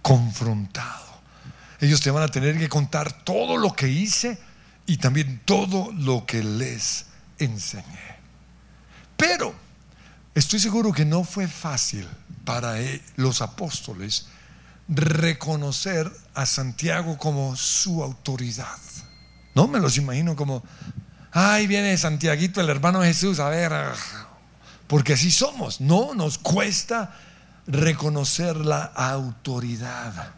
confrontado 0.00 1.10
ellos 1.80 2.00
te 2.00 2.10
van 2.10 2.22
a 2.22 2.28
tener 2.28 2.58
que 2.58 2.68
contar 2.68 3.24
todo 3.24 3.56
lo 3.56 3.72
que 3.72 3.88
hice 3.88 4.38
y 4.86 4.98
también 4.98 5.40
todo 5.44 5.90
lo 5.92 6.26
que 6.26 6.42
les 6.42 7.06
enseñé. 7.38 8.18
Pero 9.16 9.54
estoy 10.34 10.60
seguro 10.60 10.92
que 10.92 11.06
no 11.06 11.24
fue 11.24 11.48
fácil 11.48 12.06
para 12.44 12.80
e, 12.80 13.02
los 13.16 13.40
apóstoles 13.40 14.26
reconocer 14.88 16.10
a 16.34 16.44
Santiago 16.44 17.16
como 17.16 17.56
su 17.56 18.02
autoridad. 18.02 18.78
No 19.54 19.68
me 19.68 19.80
los 19.80 19.96
imagino 19.96 20.36
como, 20.36 20.62
ay, 21.32 21.66
viene 21.66 21.96
Santiaguito, 21.96 22.60
el 22.60 22.68
hermano 22.68 23.02
Jesús, 23.02 23.40
a 23.40 23.48
ver, 23.48 23.72
porque 24.86 25.14
así 25.14 25.30
somos. 25.30 25.80
No, 25.80 26.14
nos 26.14 26.38
cuesta 26.38 27.16
reconocer 27.66 28.56
la 28.56 28.84
autoridad. 28.84 30.34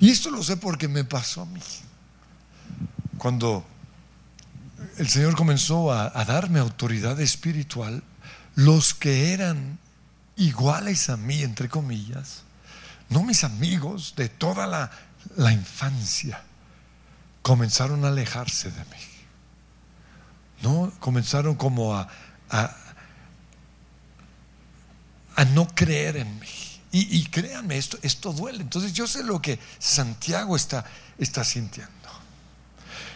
Y 0.00 0.10
esto 0.10 0.30
lo 0.30 0.42
sé 0.42 0.56
porque 0.56 0.88
me 0.88 1.04
pasó 1.04 1.42
a 1.42 1.46
mí. 1.46 1.60
Cuando 3.18 3.64
el 4.98 5.08
Señor 5.08 5.36
comenzó 5.36 5.92
a, 5.92 6.10
darme 6.24 6.58
autoridad 6.58 7.20
espiritual, 7.20 8.02
los 8.54 8.94
que 8.94 9.32
eran 9.32 9.78
iguales 10.36 11.08
a 11.08 11.16
mí, 11.16 11.42
entre 11.42 11.68
comillas, 11.68 12.42
no 13.08 13.22
mis 13.22 13.44
amigos 13.44 14.14
de 14.16 14.28
toda 14.28 14.66
la 14.66 14.90
la 15.36 15.52
infancia, 15.52 16.42
comenzaron 17.42 18.04
a 18.04 18.08
alejarse 18.08 18.70
de 18.70 18.80
mí. 18.80 19.02
¿No? 20.62 20.92
Comenzaron 21.00 21.56
como 21.56 21.94
a, 21.94 22.08
a, 22.48 22.76
no 25.46 25.66
creer 25.66 26.16
en 26.18 26.38
mí. 26.38 26.46
Y, 26.92 27.18
y, 27.18 27.24
créanme, 27.26 27.76
esto, 27.78 27.98
esto 28.02 28.32
duele. 28.32 28.62
Entonces 28.62 28.92
yo 28.92 29.06
sé 29.06 29.24
lo 29.24 29.42
que 29.42 29.58
Santiago 29.78 30.54
está, 30.54 30.84
está 31.18 31.42
sintiendo. 31.42 31.90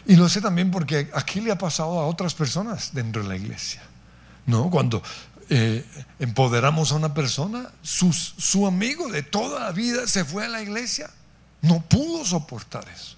Y 0.07 0.17
lo 0.17 0.29
sé 0.29 0.41
también 0.41 0.71
porque 0.71 1.11
aquí 1.15 1.41
le 1.41 1.53
ha 1.53 1.59
pasado 1.59 2.01
a 2.01 2.07
otras 2.07 2.35
personas 2.35 2.91
dentro 2.93 3.23
de 3.23 3.29
la 3.29 3.37
iglesia. 3.37 3.83
¿No? 4.47 4.71
Cuando 4.71 5.03
eh, 5.49 5.85
empoderamos 6.19 6.91
a 6.91 6.97
una 6.97 7.15
persona, 7.15 7.71
su 7.83 8.67
amigo 8.67 9.09
de 9.09 9.23
toda 9.23 9.61
la 9.61 9.73
vida 9.73 10.07
se 10.07 10.25
fue 10.25 10.47
a 10.47 10.49
la 10.49 10.63
iglesia, 10.63 11.11
no 11.63 11.81
pudo 11.81 12.25
soportar 12.25 12.89
eso. 12.89 13.16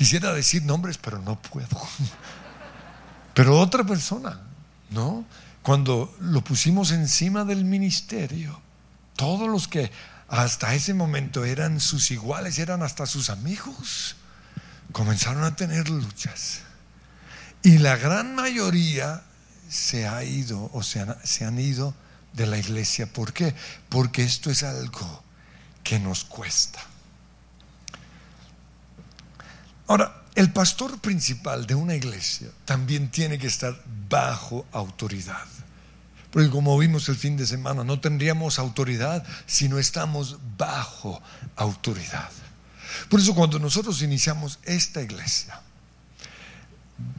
Quisiera 0.00 0.32
decir 0.32 0.64
nombres, 0.64 0.96
pero 0.96 1.18
no 1.18 1.38
puedo. 1.42 1.78
Pero 3.34 3.60
otra 3.60 3.84
persona, 3.84 4.40
¿no? 4.88 5.26
Cuando 5.60 6.16
lo 6.20 6.42
pusimos 6.42 6.90
encima 6.90 7.44
del 7.44 7.66
ministerio, 7.66 8.58
todos 9.14 9.46
los 9.46 9.68
que 9.68 9.92
hasta 10.26 10.74
ese 10.74 10.94
momento 10.94 11.44
eran 11.44 11.80
sus 11.80 12.10
iguales, 12.12 12.58
eran 12.58 12.82
hasta 12.82 13.04
sus 13.04 13.28
amigos, 13.28 14.16
comenzaron 14.92 15.44
a 15.44 15.54
tener 15.54 15.90
luchas. 15.90 16.60
Y 17.62 17.76
la 17.76 17.96
gran 17.96 18.34
mayoría 18.34 19.22
se 19.68 20.08
ha 20.08 20.24
ido 20.24 20.70
o 20.72 20.82
se 20.82 21.00
han, 21.00 21.14
se 21.24 21.44
han 21.44 21.60
ido 21.60 21.94
de 22.32 22.46
la 22.46 22.56
iglesia. 22.56 23.06
¿Por 23.06 23.34
qué? 23.34 23.54
Porque 23.90 24.24
esto 24.24 24.50
es 24.50 24.62
algo 24.62 25.22
que 25.84 25.98
nos 25.98 26.24
cuesta. 26.24 26.80
Ahora, 29.90 30.22
el 30.36 30.52
pastor 30.52 31.00
principal 31.00 31.66
de 31.66 31.74
una 31.74 31.96
iglesia 31.96 32.46
también 32.64 33.10
tiene 33.10 33.40
que 33.40 33.48
estar 33.48 33.76
bajo 34.08 34.64
autoridad. 34.70 35.48
Porque 36.30 36.48
como 36.48 36.78
vimos 36.78 37.08
el 37.08 37.16
fin 37.16 37.36
de 37.36 37.44
semana, 37.44 37.82
no 37.82 37.98
tendríamos 37.98 38.60
autoridad 38.60 39.26
si 39.46 39.68
no 39.68 39.80
estamos 39.80 40.38
bajo 40.56 41.20
autoridad. 41.56 42.30
Por 43.08 43.18
eso 43.18 43.34
cuando 43.34 43.58
nosotros 43.58 44.00
iniciamos 44.02 44.60
esta 44.62 45.02
iglesia, 45.02 45.60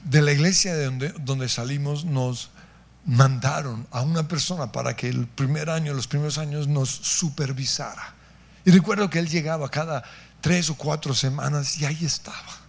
de 0.06 0.22
la 0.22 0.32
iglesia 0.32 0.74
de 0.74 0.86
donde, 0.86 1.10
donde 1.20 1.50
salimos 1.50 2.06
nos 2.06 2.52
mandaron 3.06 3.86
a 3.92 4.02
una 4.02 4.30
persona 4.30 4.72
para 4.72 4.96
que 4.96 5.10
el 5.10 5.28
primer 5.28 5.70
año, 5.70 5.94
los 5.94 6.08
primeros 6.08 6.38
años 6.38 6.70
nos 6.70 6.90
supervisara. 6.90 8.14
Y 8.64 8.72
recuerdo 8.72 9.10
que 9.10 9.20
él 9.20 9.28
llegaba 9.28 9.68
cada 9.68 10.06
tres 10.40 10.70
o 10.70 10.76
cuatro 10.76 11.14
semanas 11.14 11.78
y 11.78 11.86
ahí 11.86 12.06
estaba. 12.06 12.61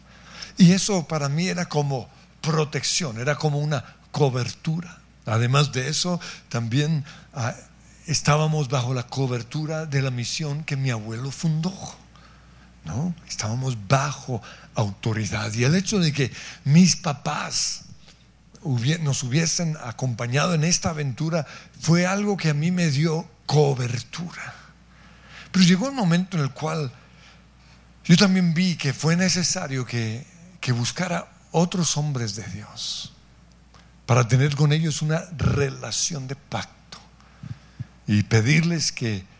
Y 0.58 0.72
eso 0.72 1.06
para 1.06 1.28
mí 1.28 1.48
era 1.48 1.66
como 1.66 2.08
protección, 2.40 3.20
era 3.20 3.36
como 3.36 3.58
una 3.58 3.84
cobertura. 4.10 4.98
Además 5.26 5.72
de 5.72 5.88
eso, 5.88 6.20
también 6.48 7.04
ah, 7.34 7.54
estábamos 8.06 8.68
bajo 8.68 8.94
la 8.94 9.04
cobertura 9.04 9.86
de 9.86 10.02
la 10.02 10.10
misión 10.10 10.64
que 10.64 10.76
mi 10.76 10.90
abuelo 10.90 11.30
fundó. 11.30 11.72
¿no? 12.84 13.14
Estábamos 13.28 13.76
bajo 13.88 14.42
autoridad. 14.74 15.52
Y 15.54 15.64
el 15.64 15.74
hecho 15.74 15.98
de 15.98 16.12
que 16.12 16.32
mis 16.64 16.96
papás 16.96 17.82
nos 19.00 19.22
hubiesen 19.22 19.76
acompañado 19.82 20.54
en 20.54 20.64
esta 20.64 20.90
aventura 20.90 21.46
fue 21.80 22.06
algo 22.06 22.36
que 22.36 22.50
a 22.50 22.54
mí 22.54 22.70
me 22.70 22.90
dio 22.90 23.28
cobertura. 23.46 24.54
Pero 25.50 25.64
llegó 25.64 25.88
un 25.88 25.96
momento 25.96 26.36
en 26.36 26.44
el 26.44 26.50
cual 26.50 26.92
yo 28.04 28.16
también 28.16 28.54
vi 28.54 28.76
que 28.76 28.92
fue 28.92 29.16
necesario 29.16 29.84
que, 29.84 30.26
que 30.62 30.72
buscara 30.72 31.30
otros 31.50 31.98
hombres 31.98 32.34
de 32.34 32.44
Dios 32.44 33.12
para 34.06 34.26
tener 34.26 34.56
con 34.56 34.72
ellos 34.72 35.02
una 35.02 35.20
relación 35.36 36.26
de 36.26 36.36
pacto 36.36 36.98
y 38.06 38.22
pedirles 38.22 38.90
que 38.92 39.30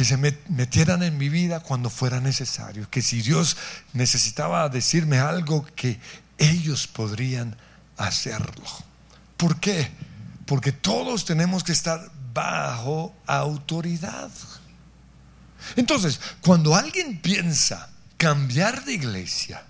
que 0.00 0.04
se 0.06 0.16
metieran 0.16 1.02
en 1.02 1.18
mi 1.18 1.28
vida 1.28 1.60
cuando 1.60 1.90
fuera 1.90 2.20
necesario, 2.20 2.88
que 2.88 3.02
si 3.02 3.20
Dios 3.20 3.58
necesitaba 3.92 4.66
decirme 4.70 5.18
algo, 5.18 5.66
que 5.76 6.00
ellos 6.38 6.86
podrían 6.86 7.54
hacerlo. 7.98 8.64
¿Por 9.36 9.60
qué? 9.60 9.90
Porque 10.46 10.72
todos 10.72 11.26
tenemos 11.26 11.64
que 11.64 11.72
estar 11.72 12.10
bajo 12.32 13.14
autoridad. 13.26 14.30
Entonces, 15.76 16.18
cuando 16.40 16.74
alguien 16.74 17.20
piensa 17.20 17.90
cambiar 18.16 18.86
de 18.86 18.94
iglesia, 18.94 19.62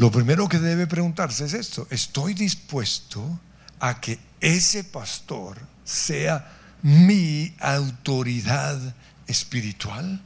lo 0.00 0.10
primero 0.10 0.48
que 0.48 0.58
debe 0.58 0.86
preguntarse 0.86 1.44
es 1.44 1.52
esto, 1.52 1.86
¿estoy 1.90 2.32
dispuesto 2.32 3.38
a 3.80 4.00
que 4.00 4.18
ese 4.40 4.82
pastor 4.84 5.58
sea 5.84 6.56
mi 6.82 7.54
autoridad 7.60 8.78
espiritual. 9.26 10.20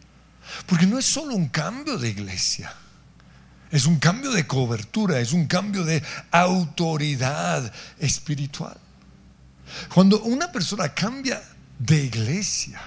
Porque 0.66 0.86
no 0.86 0.98
es 0.98 1.06
solo 1.06 1.34
un 1.34 1.48
cambio 1.48 1.98
de 1.98 2.10
iglesia, 2.10 2.72
es 3.70 3.86
un 3.86 3.98
cambio 3.98 4.30
de 4.30 4.46
cobertura, 4.46 5.20
es 5.20 5.32
un 5.32 5.46
cambio 5.46 5.84
de 5.84 6.02
autoridad 6.30 7.72
espiritual. 7.98 8.76
Cuando 9.92 10.22
una 10.22 10.52
persona 10.52 10.94
cambia 10.94 11.42
de 11.78 12.04
iglesia, 12.04 12.80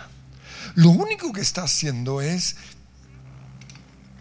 lo 0.76 0.92
único 0.92 1.34
que 1.34 1.42
está 1.42 1.64
haciendo 1.64 2.22
es 2.22 2.56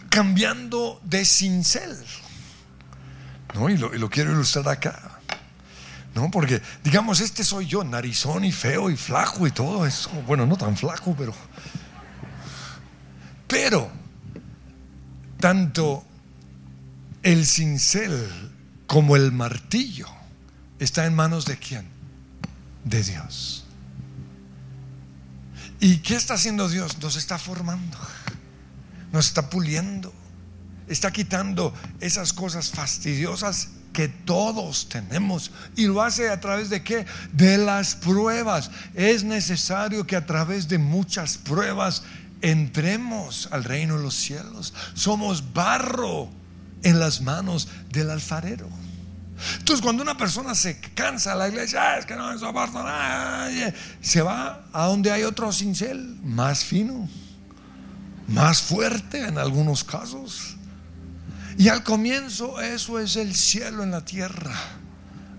cambiando 0.09 1.01
de 1.05 1.25
cincel. 1.25 1.97
¿No? 3.57 3.71
Y, 3.71 3.77
lo, 3.77 4.11
quiero 4.11 4.33
ilustrar 4.33 4.69
acá. 4.69 5.21
¿no? 6.15 6.31
Porque, 6.31 6.61
digamos, 6.85 7.21
este 7.21 7.43
soy 7.43 7.67
yo, 7.67 7.85
narizón 7.85 8.45
y 8.45 8.53
feo 8.53 8.91
y 8.91 8.97
flaco 8.97 9.47
y 9.47 9.51
todo 9.51 9.87
eso. 9.87 10.11
Bueno, 10.27 10.47
no 10.47 10.57
tan 10.57 10.77
flaco, 10.77 11.15
pero. 11.17 11.35
Pero, 13.47 13.91
tanto 15.39 16.05
el 17.23 17.47
cincel 17.47 18.53
como 18.87 19.17
el 19.17 19.33
martillo 19.33 20.09
está 20.79 21.07
en 21.07 21.15
manos 21.15 21.45
de 21.45 21.59
quién? 21.59 21.87
De 22.85 23.03
Dios. 23.03 23.65
¿Y 25.81 25.99
qué 25.99 26.17
está 26.17 26.35
haciendo 26.35 26.69
Dios? 26.69 26.99
Nos 26.99 27.17
está 27.17 27.39
formando, 27.39 27.99
nos 29.13 29.27
está 29.27 29.51
puliendo, 29.51 30.13
está 30.89 31.11
quitando 31.11 31.75
esas 32.01 32.33
cosas 32.33 32.71
fastidiosas 32.71 33.69
que 33.93 34.09
todos 34.09 34.89
tenemos. 34.89 35.51
Y 35.75 35.87
lo 35.87 36.03
hace 36.03 36.29
a 36.29 36.41
través 36.41 36.69
de 36.69 36.83
qué? 36.83 37.07
De 37.33 37.57
las 37.57 37.95
pruebas. 37.95 38.71
Es 38.95 39.25
necesario 39.25 40.07
que 40.07 40.17
a 40.17 40.27
través 40.27 40.69
de 40.69 40.79
muchas 40.79 41.39
pruebas 41.39 42.03
entremos 42.43 43.49
al 43.51 43.65
reino 43.65 43.97
de 43.97 44.03
los 44.03 44.15
cielos. 44.15 44.75
Somos 44.95 45.55
barro 45.55 46.29
en 46.83 47.01
las 47.01 47.23
manos 47.23 47.69
del 47.91 48.11
alfarero. 48.11 48.69
Entonces, 49.59 49.83
cuando 49.83 50.03
una 50.03 50.17
persona 50.17 50.55
se 50.55 50.79
cansa 50.95 51.33
de 51.33 51.39
la 51.39 51.49
iglesia, 51.49 51.83
ah, 51.83 51.99
es 51.99 52.07
que 52.07 52.17
no 52.17 52.39
soporto 52.39 52.83
nada, 52.83 53.51
se 54.01 54.23
va 54.23 54.67
a 54.73 54.87
donde 54.87 55.11
hay 55.11 55.25
otro 55.25 55.53
cincel 55.53 56.19
más 56.23 56.65
fino, 56.65 57.09
más 58.29 58.63
fuerte 58.63 59.27
en 59.27 59.39
algunos 59.39 59.85
casos. 59.85 60.57
Y 61.59 61.69
al 61.69 61.83
comienzo 61.83 62.61
eso 62.61 62.99
es 62.99 63.17
el 63.17 63.35
cielo 63.35 63.83
en 63.83 63.91
la 63.91 64.05
tierra. 64.05 64.55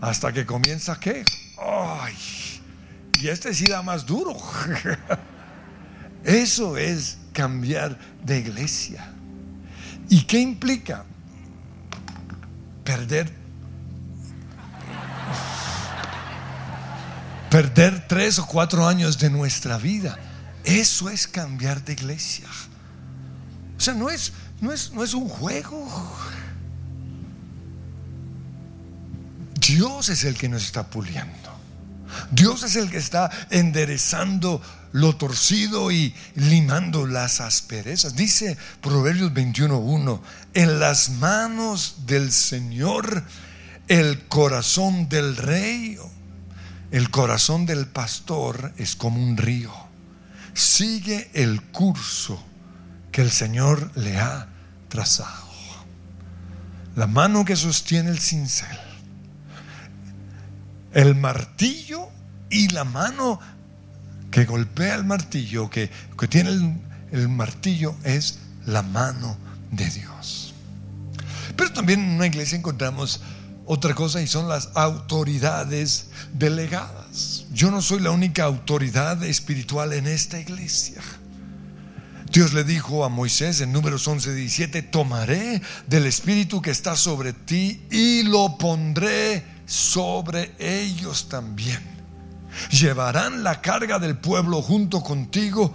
Hasta 0.02 0.32
que 0.32 0.46
comienza 0.46 1.00
qué? 1.00 1.24
Ay, 1.60 2.16
y 3.22 3.28
este 3.28 3.54
sí 3.54 3.66
da 3.66 3.82
más 3.82 4.06
duro. 4.06 4.36
Eso 6.24 6.78
es 6.78 7.18
cambiar 7.34 7.98
de 8.24 8.40
iglesia. 8.40 9.12
¿Y 10.10 10.24
qué 10.24 10.40
implica? 10.40 11.06
Perder 12.84 13.32
perder 17.50 18.08
tres 18.08 18.40
o 18.40 18.46
cuatro 18.46 18.88
años 18.88 19.18
de 19.18 19.30
nuestra 19.30 19.78
vida. 19.78 20.18
Eso 20.64 21.10
es 21.10 21.28
cambiar 21.28 21.84
de 21.84 21.94
iglesia. 21.94 22.48
O 23.78 23.80
sea, 23.80 23.94
no 23.94 24.10
es, 24.10 24.34
no 24.62 24.72
es, 24.72 24.92
no 24.92 25.04
es 25.04 25.14
un 25.14 25.28
juego. 25.28 25.88
Dios 29.60 30.10
es 30.10 30.24
el 30.24 30.38
que 30.38 30.50
nos 30.50 30.64
está 30.64 30.88
puliendo. 30.88 31.58
Dios 32.32 32.64
es 32.64 32.76
el 32.76 32.90
que 32.90 32.98
está 32.98 33.30
enderezando 33.50 34.62
lo 34.94 35.16
torcido 35.16 35.92
y 35.92 36.14
limando 36.36 37.06
las 37.06 37.42
asperezas. 37.42 38.16
Dice 38.16 38.58
Proverbios 38.82 39.32
21.1, 39.32 40.22
en 40.54 40.80
las 40.80 41.10
manos 41.12 41.98
del 42.06 42.32
Señor 42.32 43.24
el 43.88 44.26
corazón 44.28 45.08
del 45.10 45.38
rey, 45.38 45.98
el 46.92 47.10
corazón 47.10 47.66
del 47.66 47.88
pastor 47.88 48.74
es 48.78 48.96
como 48.96 49.22
un 49.22 49.38
río. 49.38 49.74
Sigue 50.54 51.30
el 51.34 51.62
curso 51.62 52.44
que 53.18 53.24
el 53.24 53.32
Señor 53.32 53.90
le 53.96 54.20
ha 54.20 54.48
trazado. 54.90 55.48
La 56.96 57.08
mano 57.08 57.46
que 57.46 57.56
sostiene 57.56 58.12
el 58.12 58.20
cincel, 58.20 58.78
el 60.94 61.16
martillo 61.16 62.10
y 62.52 62.68
la 62.68 62.84
mano 62.84 63.40
que 64.30 64.46
golpea 64.46 64.94
el 64.94 65.04
martillo, 65.04 65.68
que, 65.68 65.90
tiene 66.30 66.52
el, 66.52 66.80
el 67.12 67.28
martillo, 67.28 67.96
es 68.04 68.38
la 68.68 68.84
mano 68.84 69.36
de 69.72 69.90
Dios. 69.90 70.54
Pero 71.56 71.74
también 71.74 72.02
en 72.02 72.12
una 72.18 72.28
iglesia 72.28 72.56
encontramos 72.56 73.22
otra 73.66 73.96
cosa 73.96 74.22
y 74.22 74.28
son 74.28 74.48
las 74.48 74.70
autoridades 74.76 76.12
delegadas. 76.34 77.46
Yo 77.52 77.72
no 77.72 77.82
soy 77.82 78.00
la 78.00 78.12
única 78.12 78.44
autoridad 78.44 79.24
espiritual 79.24 79.94
en 79.94 80.06
esta 80.06 80.40
iglesia. 80.40 81.02
Dios 82.38 82.54
le 82.54 82.64
dijo 82.64 83.04
a 83.04 83.10
Moisés 83.10 83.62
en 83.62 83.74
números 83.74 84.08
11, 84.08 84.36
17, 84.36 84.84
tomaré 84.84 85.60
del 85.88 86.06
espíritu 86.06 86.62
que 86.62 86.70
está 86.70 86.96
sobre 86.96 87.34
ti 87.34 87.82
y 87.90 88.22
lo 88.22 88.60
pondré 88.60 89.44
sobre 89.66 90.54
ellos 90.60 91.30
también. 91.30 91.82
Llevarán 92.70 93.44
la 93.44 93.60
carga 93.60 93.98
del 93.98 94.20
pueblo 94.20 94.62
junto 94.62 95.02
contigo 95.02 95.74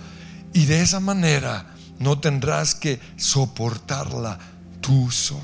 y 0.52 0.66
de 0.66 0.82
esa 0.82 1.00
manera 1.00 1.74
no 1.98 2.20
tendrás 2.20 2.76
que 2.76 3.00
soportarla 3.16 4.38
tú 4.80 5.10
solo. 5.10 5.42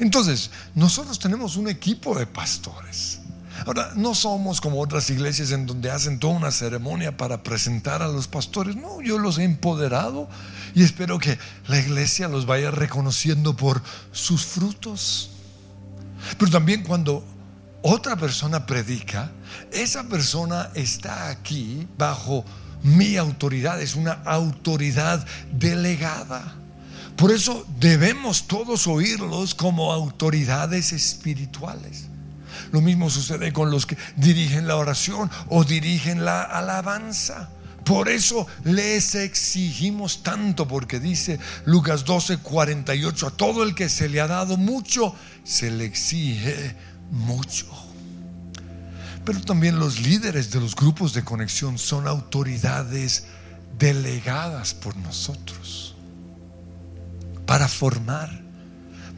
Entonces, 0.00 0.50
nosotros 0.74 1.20
tenemos 1.20 1.54
un 1.54 1.68
equipo 1.68 2.18
de 2.18 2.26
pastores. 2.26 3.17
Ahora, 3.66 3.92
no 3.96 4.14
somos 4.14 4.60
como 4.60 4.80
otras 4.80 5.10
iglesias 5.10 5.50
en 5.50 5.66
donde 5.66 5.90
hacen 5.90 6.18
toda 6.18 6.34
una 6.34 6.50
ceremonia 6.50 7.16
para 7.16 7.42
presentar 7.42 8.02
a 8.02 8.08
los 8.08 8.28
pastores. 8.28 8.76
No, 8.76 9.00
yo 9.00 9.18
los 9.18 9.38
he 9.38 9.44
empoderado 9.44 10.28
y 10.74 10.82
espero 10.82 11.18
que 11.18 11.38
la 11.66 11.78
iglesia 11.78 12.28
los 12.28 12.46
vaya 12.46 12.70
reconociendo 12.70 13.56
por 13.56 13.82
sus 14.12 14.44
frutos. 14.44 15.30
Pero 16.38 16.50
también 16.50 16.82
cuando 16.82 17.24
otra 17.82 18.16
persona 18.16 18.66
predica, 18.66 19.30
esa 19.72 20.04
persona 20.04 20.70
está 20.74 21.28
aquí 21.28 21.86
bajo 21.96 22.44
mi 22.82 23.16
autoridad, 23.16 23.80
es 23.80 23.94
una 23.94 24.12
autoridad 24.24 25.24
delegada. 25.52 26.54
Por 27.16 27.32
eso 27.32 27.66
debemos 27.80 28.46
todos 28.46 28.86
oírlos 28.86 29.54
como 29.54 29.92
autoridades 29.92 30.92
espirituales. 30.92 32.06
Lo 32.72 32.80
mismo 32.80 33.10
sucede 33.10 33.52
con 33.52 33.70
los 33.70 33.86
que 33.86 33.96
dirigen 34.16 34.66
la 34.66 34.76
oración 34.76 35.30
o 35.48 35.64
dirigen 35.64 36.24
la 36.24 36.42
alabanza. 36.42 37.50
Por 37.84 38.08
eso 38.08 38.46
les 38.64 39.14
exigimos 39.14 40.22
tanto, 40.22 40.68
porque 40.68 41.00
dice 41.00 41.38
Lucas 41.64 42.04
12, 42.04 42.38
48, 42.38 43.26
a 43.26 43.30
todo 43.30 43.62
el 43.62 43.74
que 43.74 43.88
se 43.88 44.08
le 44.08 44.20
ha 44.20 44.26
dado 44.26 44.58
mucho, 44.58 45.14
se 45.42 45.70
le 45.70 45.86
exige 45.86 46.76
mucho. 47.10 47.66
Pero 49.24 49.40
también 49.40 49.78
los 49.78 50.00
líderes 50.00 50.50
de 50.50 50.60
los 50.60 50.74
grupos 50.74 51.14
de 51.14 51.24
conexión 51.24 51.78
son 51.78 52.06
autoridades 52.06 53.24
delegadas 53.78 54.74
por 54.74 54.96
nosotros 54.96 55.94
para 57.46 57.68
formar, 57.68 58.42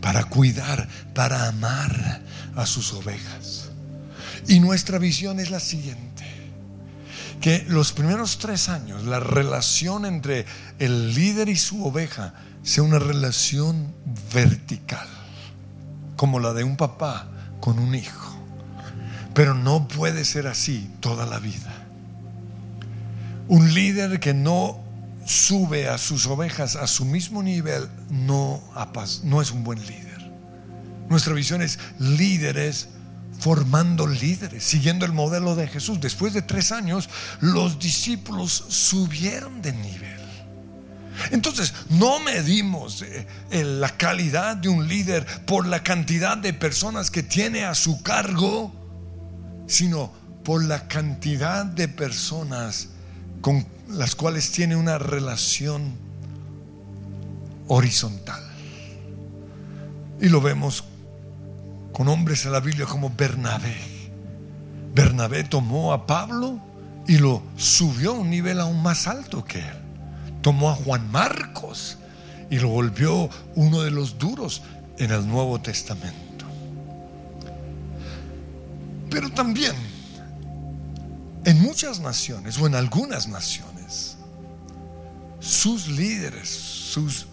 para 0.00 0.22
cuidar, 0.24 0.88
para 1.14 1.48
amar 1.48 2.22
a 2.56 2.66
sus 2.66 2.92
ovejas. 2.92 3.70
Y 4.48 4.60
nuestra 4.60 4.98
visión 4.98 5.40
es 5.40 5.50
la 5.50 5.60
siguiente, 5.60 6.24
que 7.40 7.64
los 7.68 7.92
primeros 7.92 8.38
tres 8.38 8.68
años 8.68 9.04
la 9.04 9.20
relación 9.20 10.04
entre 10.06 10.46
el 10.78 11.14
líder 11.14 11.48
y 11.48 11.56
su 11.56 11.84
oveja 11.84 12.34
sea 12.62 12.82
una 12.82 12.98
relación 12.98 13.94
vertical, 14.32 15.08
como 16.16 16.38
la 16.38 16.52
de 16.52 16.64
un 16.64 16.76
papá 16.76 17.28
con 17.60 17.78
un 17.78 17.94
hijo. 17.94 18.36
Pero 19.34 19.54
no 19.54 19.88
puede 19.88 20.24
ser 20.24 20.46
así 20.46 20.90
toda 21.00 21.26
la 21.26 21.38
vida. 21.38 21.72
Un 23.48 23.72
líder 23.74 24.20
que 24.20 24.34
no 24.34 24.80
sube 25.24 25.88
a 25.88 25.98
sus 25.98 26.26
ovejas 26.26 26.76
a 26.76 26.86
su 26.86 27.04
mismo 27.04 27.42
nivel, 27.42 27.88
no, 28.10 28.60
no 29.24 29.40
es 29.40 29.50
un 29.50 29.64
buen 29.64 29.80
líder. 29.86 30.09
Nuestra 31.10 31.34
visión 31.34 31.60
es 31.60 31.78
líderes 31.98 32.88
formando 33.40 34.06
líderes, 34.06 34.62
siguiendo 34.62 35.04
el 35.04 35.12
modelo 35.12 35.56
de 35.56 35.66
Jesús. 35.66 36.00
Después 36.00 36.32
de 36.34 36.42
tres 36.42 36.72
años, 36.72 37.08
los 37.40 37.78
discípulos 37.78 38.64
subieron 38.68 39.60
de 39.60 39.72
nivel. 39.72 40.20
Entonces, 41.32 41.74
no 41.88 42.20
medimos 42.20 43.02
eh, 43.02 43.26
la 43.64 43.96
calidad 43.96 44.56
de 44.56 44.68
un 44.68 44.86
líder 44.88 45.26
por 45.46 45.66
la 45.66 45.82
cantidad 45.82 46.36
de 46.38 46.52
personas 46.52 47.10
que 47.10 47.22
tiene 47.22 47.64
a 47.64 47.74
su 47.74 48.02
cargo, 48.02 48.72
sino 49.66 50.12
por 50.44 50.64
la 50.64 50.86
cantidad 50.86 51.66
de 51.66 51.88
personas 51.88 52.88
con 53.40 53.66
las 53.88 54.14
cuales 54.14 54.52
tiene 54.52 54.76
una 54.76 54.98
relación 54.98 55.94
horizontal. 57.68 58.42
Y 60.20 60.28
lo 60.28 60.40
vemos 60.40 60.84
con 61.92 62.08
hombres 62.08 62.44
en 62.46 62.52
la 62.52 62.60
Biblia 62.60 62.86
como 62.86 63.10
Bernabé. 63.10 63.76
Bernabé 64.94 65.44
tomó 65.44 65.92
a 65.92 66.06
Pablo 66.06 66.60
y 67.06 67.18
lo 67.18 67.42
subió 67.56 68.12
a 68.12 68.18
un 68.18 68.30
nivel 68.30 68.60
aún 68.60 68.82
más 68.82 69.06
alto 69.06 69.44
que 69.44 69.58
él. 69.58 69.76
Tomó 70.42 70.70
a 70.70 70.74
Juan 70.74 71.10
Marcos 71.10 71.98
y 72.50 72.58
lo 72.58 72.68
volvió 72.68 73.28
uno 73.54 73.82
de 73.82 73.90
los 73.90 74.18
duros 74.18 74.62
en 74.98 75.10
el 75.10 75.26
Nuevo 75.26 75.60
Testamento. 75.60 76.44
Pero 79.10 79.30
también 79.30 79.74
en 81.44 81.60
muchas 81.60 82.00
naciones 82.00 82.58
o 82.58 82.66
en 82.66 82.74
algunas 82.74 83.28
naciones, 83.28 84.16
sus 85.40 85.88
líderes, 85.88 86.48
sus 86.48 87.26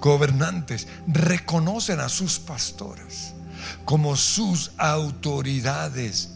gobernantes 0.00 0.86
reconocen 1.06 2.00
a 2.00 2.08
sus 2.08 2.38
pastores 2.38 3.34
como 3.88 4.16
sus 4.16 4.72
autoridades 4.76 6.34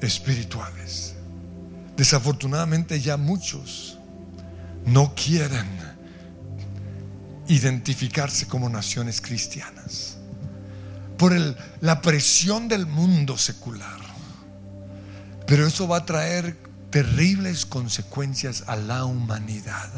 espirituales. 0.00 1.14
Desafortunadamente 1.98 2.98
ya 2.98 3.18
muchos 3.18 3.98
no 4.86 5.14
quieren 5.14 5.66
identificarse 7.46 8.46
como 8.46 8.70
naciones 8.70 9.20
cristianas 9.20 10.16
por 11.18 11.34
la 11.82 12.00
presión 12.00 12.68
del 12.68 12.86
mundo 12.86 13.36
secular 13.36 14.00
pero 15.46 15.66
eso 15.66 15.86
va 15.86 15.98
a 15.98 16.06
traer 16.06 16.56
terribles 16.88 17.66
consecuencias 17.66 18.64
a 18.66 18.76
la 18.76 19.04
humanidad. 19.04 19.90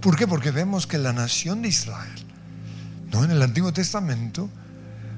¿Por 0.00 0.16
qué? 0.16 0.26
Porque 0.26 0.50
vemos 0.50 0.86
que 0.86 0.96
la 0.96 1.12
nación 1.12 1.60
de 1.60 1.68
Israel, 1.68 2.24
no 3.12 3.22
en 3.22 3.32
el 3.32 3.42
Antiguo 3.42 3.70
Testamento, 3.74 4.48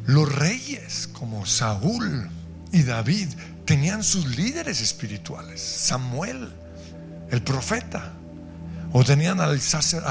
los 0.06 0.34
reyes 0.34 1.08
como 1.12 1.46
Saúl 1.46 2.28
y 2.72 2.82
David 2.82 3.28
tenían 3.64 4.02
sus 4.02 4.36
líderes 4.36 4.80
espirituales, 4.80 5.60
Samuel, 5.60 6.52
el 7.30 7.42
profeta, 7.42 8.12
o 8.92 9.04
tenían 9.04 9.40
a 9.40 9.46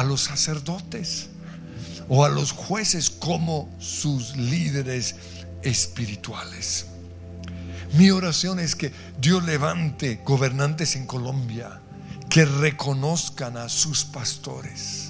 los 0.04 0.22
sacerdotes 0.22 1.30
o 2.10 2.26
a 2.26 2.30
los 2.30 2.52
jueces 2.52 3.10
como 3.10 3.70
sus 3.80 4.36
líderes 4.36 5.16
espirituales. 5.62 6.88
Mi 7.94 8.10
oración 8.12 8.60
es 8.60 8.76
que 8.76 8.92
Dios 9.20 9.44
levante 9.44 10.22
gobernantes 10.26 10.96
en 10.96 11.06
Colombia 11.06 11.82
que 12.30 12.46
reconozcan 12.46 13.58
a 13.58 13.68
sus 13.68 14.06
pastores 14.06 15.01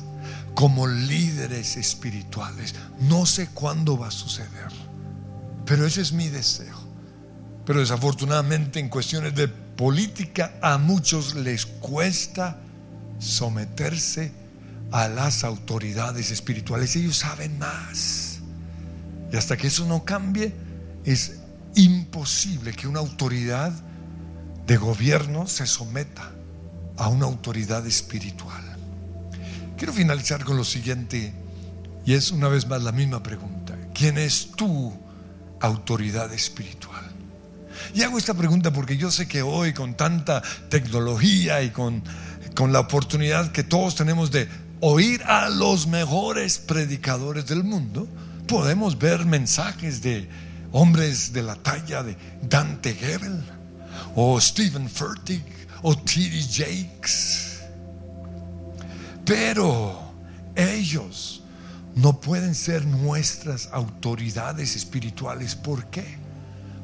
como 0.61 0.85
líderes 0.85 1.75
espirituales. 1.75 2.75
No 2.99 3.25
sé 3.25 3.47
cuándo 3.47 3.97
va 3.97 4.09
a 4.09 4.11
suceder, 4.11 4.71
pero 5.65 5.87
ese 5.87 6.01
es 6.01 6.13
mi 6.13 6.29
deseo. 6.29 6.77
Pero 7.65 7.79
desafortunadamente 7.79 8.79
en 8.79 8.87
cuestiones 8.87 9.33
de 9.33 9.47
política 9.47 10.53
a 10.61 10.77
muchos 10.77 11.33
les 11.33 11.65
cuesta 11.65 12.59
someterse 13.17 14.31
a 14.91 15.07
las 15.07 15.43
autoridades 15.43 16.29
espirituales. 16.29 16.95
Ellos 16.95 17.17
saben 17.17 17.57
más. 17.57 18.37
Y 19.33 19.37
hasta 19.37 19.57
que 19.57 19.65
eso 19.65 19.87
no 19.87 20.05
cambie, 20.05 20.53
es 21.05 21.39
imposible 21.73 22.73
que 22.73 22.87
una 22.87 22.99
autoridad 22.99 23.73
de 24.67 24.77
gobierno 24.77 25.47
se 25.47 25.65
someta 25.65 26.29
a 26.97 27.07
una 27.07 27.25
autoridad 27.25 27.87
espiritual. 27.87 28.70
Quiero 29.81 29.93
finalizar 29.93 30.45
con 30.45 30.57
lo 30.57 30.63
siguiente, 30.63 31.33
y 32.05 32.13
es 32.13 32.29
una 32.29 32.49
vez 32.49 32.67
más 32.67 32.83
la 32.83 32.91
misma 32.91 33.23
pregunta. 33.23 33.75
¿Quién 33.95 34.19
es 34.19 34.51
tu 34.51 34.93
autoridad 35.59 36.31
espiritual? 36.31 37.03
Y 37.95 38.03
hago 38.03 38.19
esta 38.19 38.35
pregunta 38.35 38.71
porque 38.71 38.95
yo 38.95 39.09
sé 39.09 39.27
que 39.27 39.41
hoy 39.41 39.73
con 39.73 39.95
tanta 39.95 40.43
tecnología 40.69 41.63
y 41.63 41.71
con, 41.71 42.03
con 42.53 42.71
la 42.71 42.81
oportunidad 42.81 43.51
que 43.51 43.63
todos 43.63 43.95
tenemos 43.95 44.29
de 44.29 44.47
oír 44.81 45.23
a 45.23 45.49
los 45.49 45.87
mejores 45.87 46.59
predicadores 46.59 47.47
del 47.47 47.63
mundo, 47.63 48.07
podemos 48.47 48.99
ver 48.99 49.25
mensajes 49.25 50.03
de 50.03 50.29
hombres 50.73 51.33
de 51.33 51.41
la 51.41 51.55
talla 51.55 52.03
de 52.03 52.15
Dante 52.47 52.93
Gebel 52.93 53.41
o 54.13 54.39
Stephen 54.39 54.87
Furtick 54.87 55.43
o 55.81 55.97
T.D. 55.97 56.39
Jakes. 56.51 57.50
Pero 59.31 59.97
ellos 60.57 61.41
no 61.95 62.19
pueden 62.19 62.53
ser 62.53 62.85
nuestras 62.85 63.69
autoridades 63.71 64.75
espirituales. 64.75 65.55
¿Por 65.55 65.85
qué? 65.85 66.17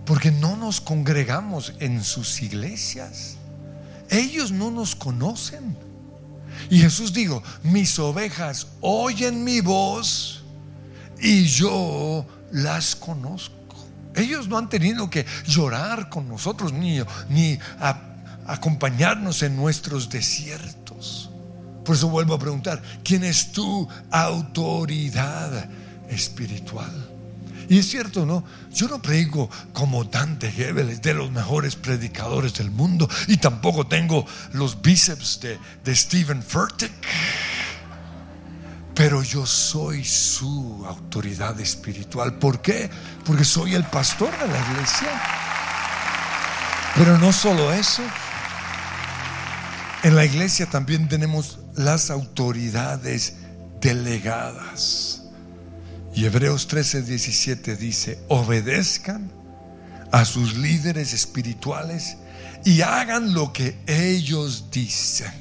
Porque 0.06 0.32
no 0.32 0.56
nos 0.56 0.80
congregamos 0.80 1.74
en 1.82 2.02
sus 2.06 2.42
iglesias. 2.42 3.36
Ellos 4.10 4.54
no 4.54 4.72
nos 4.72 4.96
conocen. 4.96 5.76
Y 6.70 6.80
Jesús 6.80 7.12
dijo, 7.12 7.44
mis 7.64 8.00
ovejas 8.00 8.68
oyen 8.80 9.44
mi 9.44 9.60
voz 9.60 10.42
y 11.20 11.44
yo 11.48 12.26
las 12.54 12.96
conozco. 12.96 13.76
Ellos 14.16 14.48
no 14.48 14.58
han 14.58 14.70
tenido 14.70 15.10
que 15.10 15.26
llorar 15.46 16.08
con 16.08 16.30
nosotros 16.30 16.72
ni, 16.72 17.02
ni 17.28 17.60
acompañarnos 18.46 19.44
en 19.44 19.58
nuestros 19.58 20.10
desiertos. 20.10 20.87
Por 21.88 21.96
eso 21.96 22.10
vuelvo 22.10 22.34
a 22.34 22.40
preguntar, 22.40 22.84
¿quién 23.02 23.24
es 23.24 23.54
tu 23.54 23.88
autoridad 24.12 25.70
espiritual? 26.10 26.92
Y 27.70 27.80
es 27.80 27.90
cierto, 27.90 28.26
¿no? 28.26 28.44
Yo 28.74 28.90
no 28.90 29.02
predico 29.02 29.50
como 29.72 30.04
Dante 30.04 30.50
Hebel, 30.50 31.00
de 31.00 31.14
los 31.14 31.32
mejores 31.32 31.78
predicadores 31.78 32.56
del 32.56 32.72
mundo. 32.72 33.10
Y 33.30 33.38
tampoco 33.38 33.88
tengo 33.88 34.26
los 34.52 34.82
bíceps 34.82 35.40
de, 35.40 35.58
de 35.86 35.96
Stephen 35.96 36.44
Furtick. 36.44 36.92
Pero 38.94 39.24
yo 39.24 39.46
soy 39.46 40.04
su 40.04 40.84
autoridad 40.86 41.58
espiritual. 41.62 42.34
¿Por 42.34 42.62
qué? 42.62 42.90
Porque 43.24 43.46
soy 43.46 43.76
el 43.76 43.86
pastor 43.86 44.38
de 44.38 44.48
la 44.50 44.72
iglesia. 44.72 45.22
Pero 46.96 47.18
no 47.18 47.32
solo 47.32 47.72
eso. 47.72 48.04
En 50.04 50.18
la 50.18 50.26
iglesia 50.26 50.66
también 50.66 51.08
tenemos 51.08 51.60
las 51.78 52.10
autoridades 52.10 53.36
delegadas. 53.80 55.22
Y 56.14 56.26
Hebreos 56.26 56.68
13, 56.68 57.04
17 57.04 57.78
dice, 57.78 58.20
obedezcan 58.28 59.32
a 60.12 60.26
sus 60.26 60.58
líderes 60.58 61.14
espirituales 61.14 62.18
y 62.66 62.82
hagan 62.82 63.34
lo 63.34 63.54
que 63.54 63.78
ellos 63.86 64.66
dicen. 64.72 65.32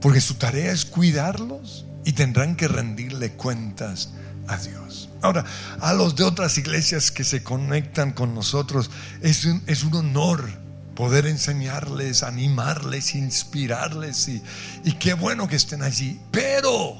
Porque 0.00 0.20
su 0.20 0.34
tarea 0.34 0.72
es 0.72 0.84
cuidarlos 0.84 1.86
y 2.04 2.12
tendrán 2.12 2.56
que 2.56 2.68
rendirle 2.68 3.32
cuentas 3.32 4.10
a 4.48 4.56
Dios. 4.56 5.08
Ahora, 5.22 5.44
a 5.80 5.94
los 5.94 6.16
de 6.16 6.24
otras 6.24 6.58
iglesias 6.58 7.10
que 7.10 7.24
se 7.24 7.42
conectan 7.42 8.12
con 8.12 8.34
nosotros, 8.34 8.90
es 9.22 9.44
un, 9.44 9.62
es 9.66 9.84
un 9.84 9.94
honor 9.94 10.65
poder 10.96 11.26
enseñarles, 11.26 12.24
animarles, 12.24 13.14
inspirarles 13.14 14.28
y, 14.28 14.42
y 14.82 14.92
qué 14.94 15.14
bueno 15.14 15.46
que 15.46 15.54
estén 15.54 15.82
allí. 15.82 16.18
Pero 16.32 16.96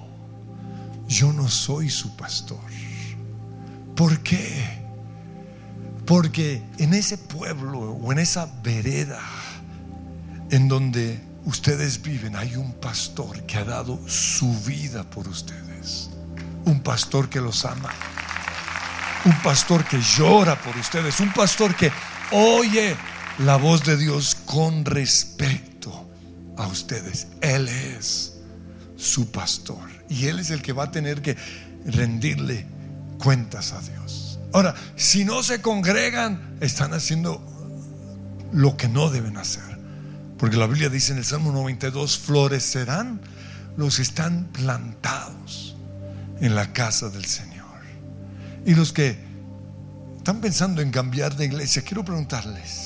yo 1.09 1.33
no 1.33 1.49
soy 1.49 1.91
su 1.91 2.15
pastor. 2.15 2.61
¿Por 3.97 4.21
qué? 4.21 4.85
Porque 6.05 6.63
en 6.79 6.95
ese 6.95 7.19
pueblo 7.19 7.81
o 7.81 8.13
en 8.13 8.19
esa 8.19 8.49
vereda 8.63 9.21
en 10.51 10.69
donde 10.69 11.19
ustedes 11.47 12.03
viven 12.03 12.37
hay 12.37 12.55
un 12.57 12.75
pastor 12.75 13.43
que 13.47 13.57
ha 13.57 13.65
dado 13.65 13.99
su 14.07 14.53
vida 14.61 15.03
por 15.05 15.27
ustedes. 15.27 16.11
Un 16.67 16.81
pastor 16.81 17.29
que 17.29 17.41
los 17.41 17.65
ama. 17.65 17.91
Un 19.25 19.41
pastor 19.43 19.85
que 19.85 20.01
llora 20.01 20.61
por 20.61 20.77
ustedes. 20.77 21.19
Un 21.21 21.33
pastor 21.33 21.75
que 21.75 21.91
oye 22.31 22.95
la 23.39 23.57
voz 23.57 23.85
de 23.85 23.97
Dios 23.97 24.37
con 24.47 24.85
respecto 24.85 26.09
a 26.57 26.67
ustedes. 26.67 27.29
Él 27.41 27.69
es 27.69 28.35
su 28.97 29.31
pastor. 29.31 29.89
Y 30.09 30.27
Él 30.27 30.39
es 30.39 30.51
el 30.51 30.63
que 30.63 30.73
va 30.73 30.85
a 30.85 30.91
tener 30.91 31.23
que 31.23 31.37
rendirle 31.85 32.67
cuentas 33.19 33.73
a 33.73 33.81
Dios. 33.81 34.39
Ahora, 34.53 34.75
si 34.97 35.25
no 35.25 35.43
se 35.43 35.61
congregan, 35.61 36.57
están 36.61 36.95
haciendo 36.95 37.45
lo 38.53 38.77
que 38.77 38.89
no 38.89 39.11
deben 39.11 39.37
hacer. 39.37 39.77
Porque 40.39 40.57
la 40.57 40.67
Biblia 40.67 40.89
dice 40.89 41.13
en 41.13 41.19
el 41.19 41.25
Salmo 41.25 41.53
92, 41.53 42.19
florecerán 42.19 43.21
los 43.77 43.97
que 43.97 44.03
están 44.03 44.45
plantados 44.53 45.77
en 46.41 46.55
la 46.55 46.73
casa 46.73 47.09
del 47.09 47.25
Señor. 47.25 47.67
Y 48.65 48.75
los 48.75 48.93
que 48.93 49.19
están 50.19 50.41
pensando 50.41 50.83
en 50.83 50.91
cambiar 50.91 51.37
de 51.37 51.47
iglesia, 51.47 51.83
quiero 51.83 52.05
preguntarles, 52.05 52.86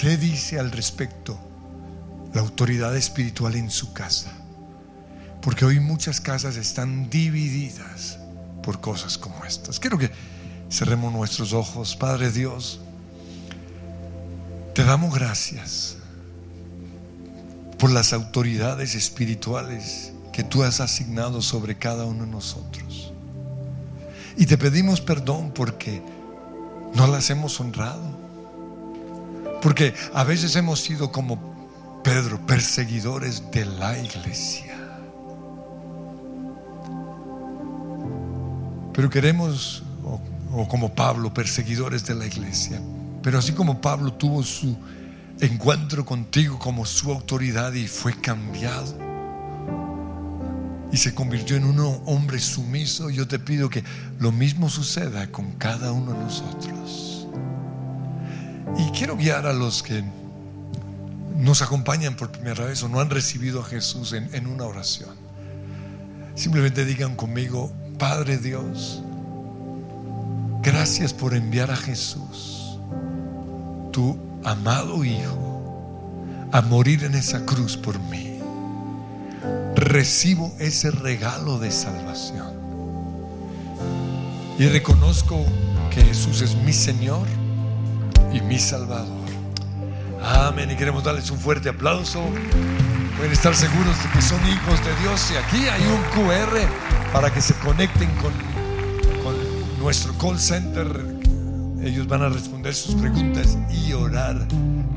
¿qué 0.00 0.16
dice 0.16 0.58
al 0.58 0.70
respecto 0.70 1.38
la 2.32 2.40
autoridad 2.40 2.96
espiritual 2.96 3.54
en 3.54 3.70
su 3.70 3.92
casa? 3.92 4.32
Porque 5.42 5.66
hoy 5.66 5.78
muchas 5.78 6.22
casas 6.22 6.56
están 6.56 7.10
divididas 7.10 8.18
por 8.62 8.80
cosas 8.80 9.18
como 9.18 9.44
estas. 9.44 9.78
Quiero 9.78 9.98
que 9.98 10.10
cerremos 10.70 11.12
nuestros 11.12 11.52
ojos. 11.52 11.96
Padre 11.96 12.30
Dios, 12.30 12.80
te 14.74 14.84
damos 14.84 15.14
gracias 15.14 15.96
por 17.78 17.90
las 17.90 18.14
autoridades 18.14 18.94
espirituales 18.94 20.12
que 20.32 20.42
tú 20.42 20.62
has 20.62 20.80
asignado 20.80 21.42
sobre 21.42 21.76
cada 21.76 22.06
uno 22.06 22.24
de 22.24 22.30
nosotros. 22.30 23.12
Y 24.38 24.46
te 24.46 24.56
pedimos 24.56 25.02
perdón 25.02 25.52
porque 25.54 26.00
no 26.94 27.06
las 27.06 27.28
hemos 27.28 27.60
honrado. 27.60 28.19
Porque 29.60 29.94
a 30.14 30.24
veces 30.24 30.56
hemos 30.56 30.80
sido 30.80 31.12
como 31.12 32.00
Pedro, 32.02 32.44
perseguidores 32.46 33.50
de 33.50 33.64
la 33.66 33.98
iglesia. 33.98 34.76
Pero 38.94 39.10
queremos, 39.10 39.82
o, 40.52 40.66
como 40.68 40.94
Pablo, 40.94 41.32
perseguidores 41.32 42.04
de 42.06 42.14
la 42.14 42.26
iglesia. 42.26 42.80
Pero 43.22 43.38
así 43.38 43.52
como 43.52 43.80
Pablo 43.80 44.12
tuvo 44.14 44.42
su 44.42 44.76
encuentro 45.40 46.04
contigo 46.04 46.58
como 46.58 46.84
su 46.84 47.10
autoridad 47.12 47.72
y 47.72 47.86
fue 47.86 48.14
cambiado 48.14 49.10
y 50.92 50.96
se 50.96 51.14
convirtió 51.14 51.56
en 51.56 51.64
un 51.64 52.00
hombre 52.06 52.40
sumiso, 52.40 53.10
yo 53.10 53.28
te 53.28 53.38
pido 53.38 53.70
que 53.70 53.84
lo 54.18 54.32
mismo 54.32 54.68
suceda 54.68 55.30
con 55.30 55.52
cada 55.52 55.92
uno 55.92 56.12
de 56.12 56.18
nosotros. 56.18 57.09
Y 58.78 58.90
quiero 58.92 59.16
guiar 59.16 59.46
a 59.46 59.52
los 59.52 59.82
que 59.82 60.04
nos 61.40 61.62
acompañan 61.62 62.16
por 62.16 62.30
primera 62.30 62.66
vez 62.66 62.82
o 62.82 62.88
no 62.88 63.00
han 63.00 63.08
recibido 63.08 63.60
a 63.60 63.64
Jesús 63.64 64.12
en, 64.12 64.46
una 64.46 64.64
oración. 64.64 65.10
Simplemente 66.34 66.84
digan 66.84 67.16
conmigo, 67.16 67.72
Padre 67.98 68.38
Dios, 68.38 69.02
gracias 70.62 71.14
por 71.14 71.34
enviar 71.34 71.70
a 71.70 71.76
Jesús, 71.76 72.78
tu 73.90 74.18
amado 74.44 75.02
Hijo, 75.04 76.48
a 76.52 76.60
morir 76.60 77.04
en 77.04 77.14
esa 77.14 77.44
cruz 77.46 77.76
por 77.76 77.98
mí. 77.98 78.38
Recibo 79.76 80.52
ese 80.58 80.90
regalo 80.90 81.58
de 81.58 81.70
salvación. 81.70 82.50
Y 84.58 84.66
reconozco 84.66 85.42
que 85.90 86.02
Jesús 86.02 86.42
es 86.42 86.54
mi 86.54 86.74
Señor 86.74 87.26
y 88.32 88.40
mi 88.40 88.58
Salvador. 88.58 89.20
Amén. 90.22 90.70
Y 90.70 90.76
queremos 90.76 91.04
darles 91.04 91.30
un 91.30 91.38
fuerte 91.38 91.68
aplauso. 91.68 92.22
Pueden 93.16 93.32
estar 93.32 93.54
seguros 93.54 93.96
de 94.02 94.10
que 94.10 94.22
son 94.22 94.40
hijos 94.48 94.84
de 94.84 94.94
Dios. 95.02 95.30
Y 95.32 95.36
aquí 95.36 95.68
hay 95.68 95.82
un 95.82 96.02
QR 96.14 96.58
para 97.12 97.32
que 97.32 97.40
se 97.40 97.54
conecten 97.54 98.10
con, 98.16 98.32
nuestro 99.78 100.12
call 100.18 100.38
center. 100.38 101.09
Ellos 101.82 102.06
van 102.06 102.22
a 102.22 102.28
responder 102.28 102.74
sus 102.74 102.94
preguntas 102.94 103.56
y 103.70 103.92
orar 103.94 104.46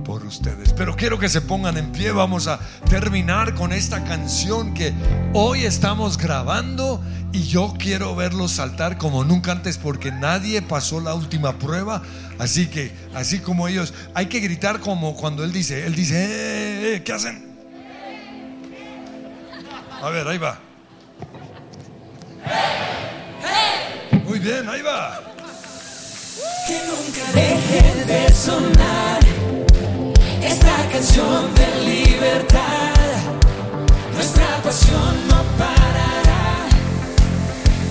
por 0.04 0.26
ustedes. 0.26 0.74
Pero 0.74 0.96
quiero 0.96 1.18
que 1.18 1.30
se 1.30 1.40
pongan 1.40 1.78
en 1.78 1.92
pie. 1.94 2.12
Vamos 2.12 2.48
a 2.48 2.60
terminar 2.90 3.56
con 3.56 3.72
esta 3.72 4.04
canción 4.04 4.74
que 4.74 4.94
hoy 5.34 5.64
estamos 5.64 6.18
grabando 6.18 7.02
y 7.32 7.44
yo 7.44 7.74
quiero 7.80 8.16
verlos 8.16 8.52
saltar 8.52 8.98
como 8.98 9.24
nunca 9.24 9.54
antes 9.54 9.78
porque 9.78 10.12
nadie 10.12 10.62
pasó 10.62 11.00
la 11.00 11.14
última 11.14 11.58
prueba. 11.58 12.02
Así 12.38 12.68
que, 12.68 12.92
así 13.14 13.40
como 13.40 13.70
ellos, 13.70 13.94
hay 14.14 14.26
que 14.26 14.42
gritar 14.42 14.82
como 14.82 15.16
cuando 15.16 15.46
él 15.46 15.54
dice, 15.54 15.86
él 15.86 15.96
dice, 15.96 16.26
eh, 16.26 16.96
eh, 16.96 17.04
¿qué 17.04 17.14
hacen? 17.14 17.54
A 20.02 20.10
ver, 20.10 20.28
ahí 20.28 20.38
va. 20.38 20.60
Muy 24.26 24.40
bien, 24.40 24.68
ahí 24.68 24.82
va. 24.82 25.33
Que 26.66 26.80
nunca 26.88 27.26
deje 27.34 28.05
de 28.05 28.34
sonar 28.34 29.20
esta 30.41 30.89
canción 30.93 31.53
de 31.55 31.68
libertad. 31.84 32.93
Nuestra 34.14 34.61
pasión 34.64 35.28
no 35.28 35.43
parará. 35.57 36.68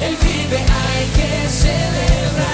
El 0.00 0.16
vive 0.16 0.56
hay 0.56 1.06
que 1.16 1.48
celebrar. 1.50 2.51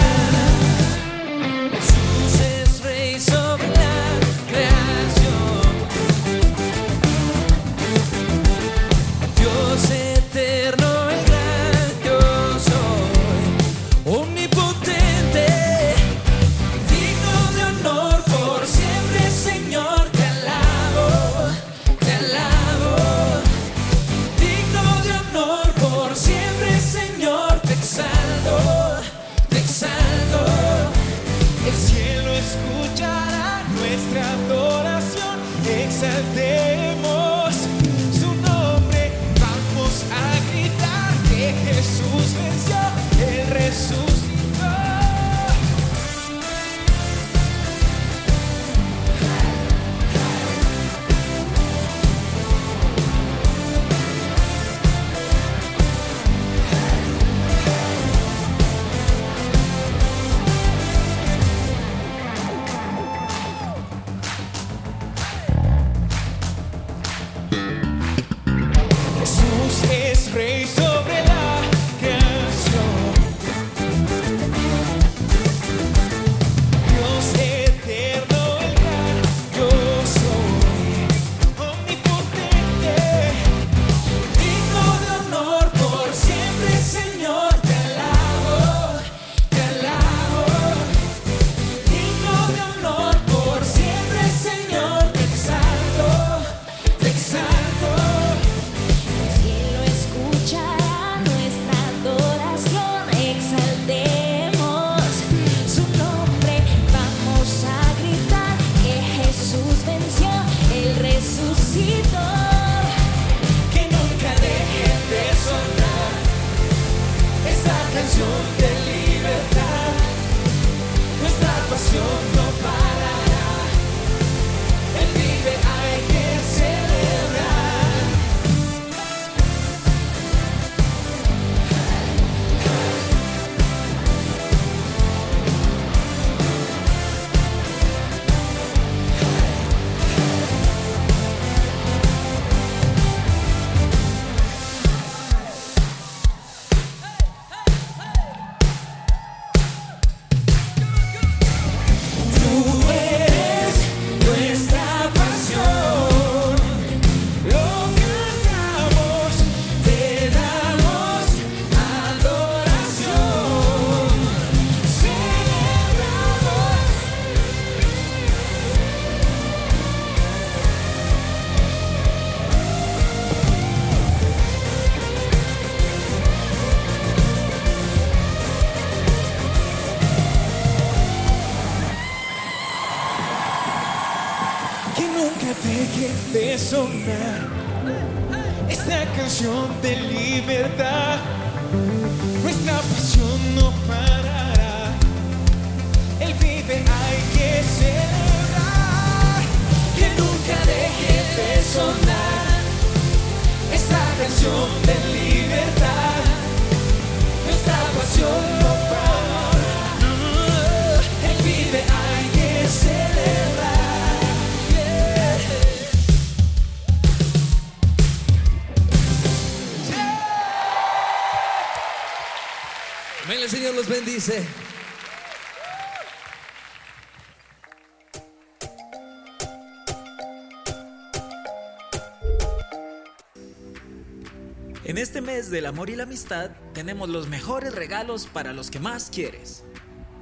Del 235.51 235.66
Amor 235.66 235.88
y 235.88 235.96
la 235.96 236.03
Amistad 236.03 236.51
tenemos 236.74 237.09
los 237.09 237.28
mejores 237.28 237.74
regalos 237.74 238.26
para 238.26 238.53
los 238.53 238.70
que 238.70 238.80
más 238.80 239.09
quieres. 239.11 239.64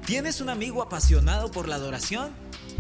¿Tienes 0.05 0.41
un 0.41 0.49
amigo 0.49 0.83
apasionado 0.83 1.51
por 1.51 1.67
la 1.69 1.75
adoración? 1.77 2.31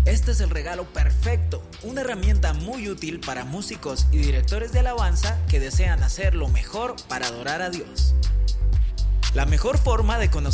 Este 0.04 0.30
es 0.30 0.40
el 0.40 0.50
regalo 0.50 0.84
perfecto, 0.84 1.60
una 1.82 2.02
herramienta 2.02 2.52
muy 2.52 2.88
útil 2.88 3.18
para 3.18 3.44
músicos 3.44 4.06
y 4.12 4.18
directores 4.18 4.72
de 4.72 4.78
alabanza 4.78 5.38
que 5.48 5.58
desean 5.58 6.04
hacer 6.04 6.36
lo 6.36 6.48
mejor 6.48 6.94
para 7.08 7.26
adorar 7.26 7.62
a 7.62 7.70
Dios. 7.70 8.14
La 9.34 9.44
mejor 9.44 9.76
forma 9.76 10.18
de 10.18 10.30
conocer 10.30 10.44